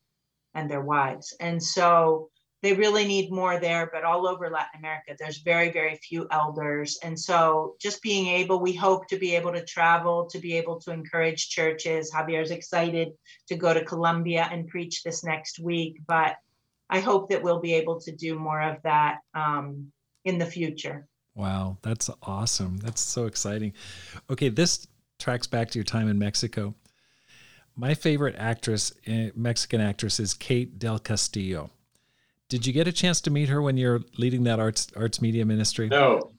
[0.53, 1.35] and their wives.
[1.39, 2.29] And so
[2.61, 6.97] they really need more there but all over latin america there's very very few elders.
[7.03, 10.79] And so just being able we hope to be able to travel to be able
[10.81, 12.11] to encourage churches.
[12.11, 13.09] Javier's excited
[13.47, 16.37] to go to colombia and preach this next week but
[16.89, 19.91] i hope that we'll be able to do more of that um,
[20.25, 21.07] in the future.
[21.35, 22.77] Wow, that's awesome.
[22.77, 23.73] That's so exciting.
[24.29, 24.87] Okay, this
[25.19, 26.75] tracks back to your time in Mexico.
[27.75, 31.71] My favorite actress, eh, Mexican actress, is Kate Del Castillo.
[32.49, 35.43] Did you get a chance to meet her when you're leading that arts arts media
[35.45, 35.87] ministry?
[35.89, 36.31] No,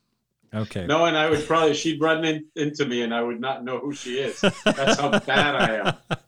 [0.54, 0.86] Okay.
[0.86, 3.78] no, and I would probably she'd run in, into me, and I would not know
[3.80, 4.40] who she is.
[4.64, 5.96] That's how bad I am.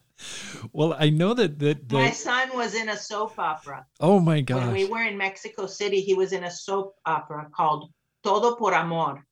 [0.76, 3.86] Well, I know that that, My son was in a soap opera.
[3.98, 4.66] oh my god.
[4.66, 7.90] When we were in Mexico City, he was in a soap opera called
[8.22, 9.24] Todo por Amor.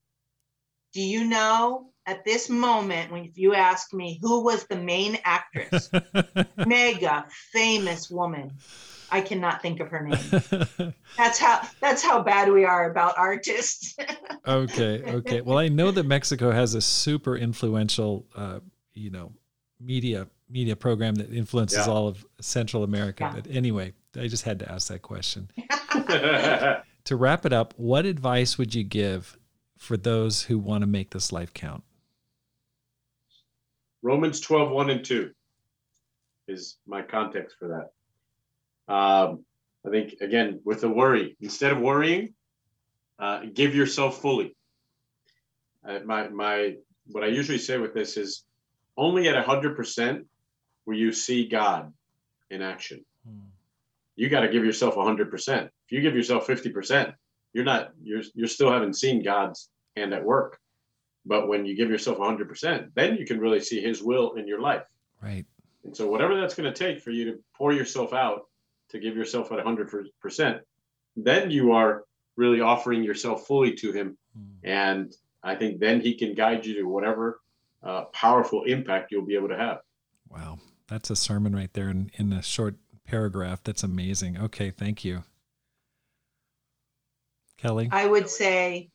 [0.95, 5.90] Do you know at this moment, when you ask me who was the main actress,
[6.66, 8.53] mega famous woman,
[9.11, 10.95] I cannot think of her name.
[11.18, 13.95] That's how that's how bad we are about artists.
[14.49, 15.40] okay, okay.
[15.42, 18.61] Well, I know that Mexico has a super influential, uh,
[18.95, 19.32] you know,
[19.78, 21.92] media media program that influences Yeah.
[21.92, 23.24] all of Central America.
[23.24, 23.40] Yeah.
[23.40, 25.51] But anyway, I just had to ask that question.
[27.05, 29.36] To wrap it up, what advice would you give
[29.76, 31.84] for those who want to make this life count?
[34.03, 35.30] Romans 12, 1 and 2
[36.49, 37.68] is my context for
[38.88, 38.92] that.
[38.92, 39.45] Um,
[39.86, 42.32] I think, again, with the worry, instead of worrying,
[43.18, 44.57] uh, give yourself fully.
[45.86, 46.76] Uh, my, my,
[47.09, 48.45] what I usually say with this is
[48.97, 50.24] only at 100%
[50.87, 51.93] will you see God
[52.51, 53.05] in action.
[54.16, 55.64] You got to give yourself 100%.
[55.64, 57.14] If you give yourself 50%,
[57.53, 60.59] you're not, you're, you're still haven't seen God's hand at work.
[61.26, 64.61] But when you give yourself 100%, then you can really see his will in your
[64.61, 64.85] life.
[65.20, 65.47] Right.
[65.85, 68.47] And so, whatever that's going to take for you to pour yourself out
[68.91, 70.61] to give yourself at 100%,
[71.16, 72.05] then you are
[72.37, 74.16] really offering yourself fully to him.
[74.64, 77.41] And I think then he can guide you to whatever
[77.82, 79.80] uh, powerful impact you'll be able to have.
[80.28, 80.59] Wow.
[80.89, 82.76] That's a sermon right there in, in a short
[83.07, 83.62] paragraph.
[83.64, 84.39] That's amazing.
[84.39, 84.70] Okay.
[84.70, 85.24] Thank you.
[87.57, 87.89] Kelly?
[87.91, 88.91] I would say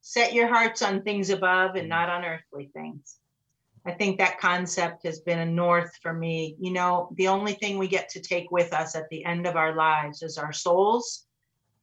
[0.00, 3.18] set your hearts on things above and not on earthly things.
[3.86, 6.56] I think that concept has been a north for me.
[6.58, 9.56] You know, the only thing we get to take with us at the end of
[9.56, 11.26] our lives is our souls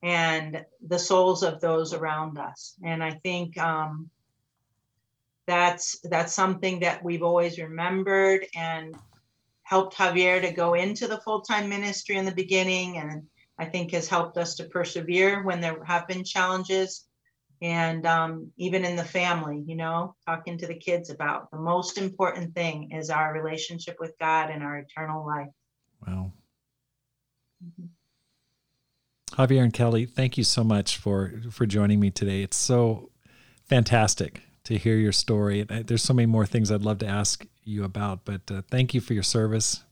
[0.04, 2.76] and the souls of those around us.
[2.84, 4.10] And I think um,
[5.48, 8.96] that's that's something that we've always remembered and
[9.66, 13.24] helped Javier to go into the full-time ministry in the beginning and
[13.58, 17.06] I think has helped us to persevere when there have been challenges.
[17.62, 21.98] And um, even in the family, you know, talking to the kids about the most
[21.98, 25.50] important thing is our relationship with God and our eternal life.
[26.06, 26.32] Wow.
[29.32, 32.44] Javier and Kelly, thank you so much for for joining me today.
[32.44, 33.10] It's so
[33.64, 35.64] fantastic to hear your story.
[35.64, 39.02] There's so many more things I'd love to ask you about, but uh, thank you
[39.02, 39.84] for your service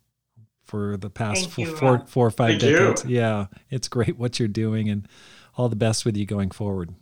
[0.64, 2.78] for the past Thank four, you, four, four or five Thank you.
[2.78, 3.06] decades.
[3.06, 5.08] Yeah, it's great what you're doing, and
[5.58, 6.94] all the best with you going forward.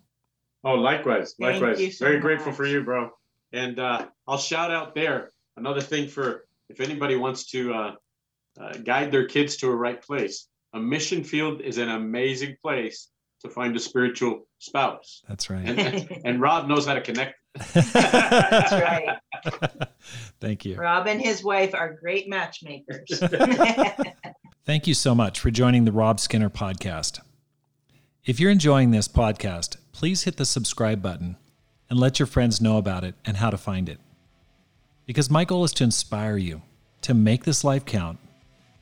[0.64, 1.98] Oh, likewise, likewise.
[1.98, 3.12] so Very grateful for you, bro.
[3.54, 7.96] And uh, I'll shout out there another thing for if anybody wants to uh,
[8.60, 10.48] uh, guide their kids to a right place.
[10.74, 13.10] A mission field is an amazing place
[13.42, 15.68] to find a spiritual spouse, That's right.
[15.68, 17.36] and, and Rob knows how to connect.
[17.56, 19.18] That's right.
[20.40, 20.76] Thank you.
[20.76, 23.02] Rob and his wife are great matchmakers.
[24.66, 27.20] Thank you so much for joining the Rob Skinner podcast.
[28.26, 31.38] If you're enjoying this podcast, please hit the subscribe button
[31.90, 34.00] and let your friends know about it and how to find it.
[35.06, 36.62] Because my goal is to inspire you
[37.02, 38.20] to make this life count,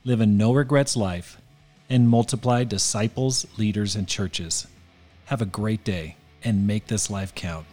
[0.04, 1.42] live a no regrets life,
[1.90, 4.68] and multiply disciples, leaders, and churches.
[5.26, 7.66] Have a great day and make this life count.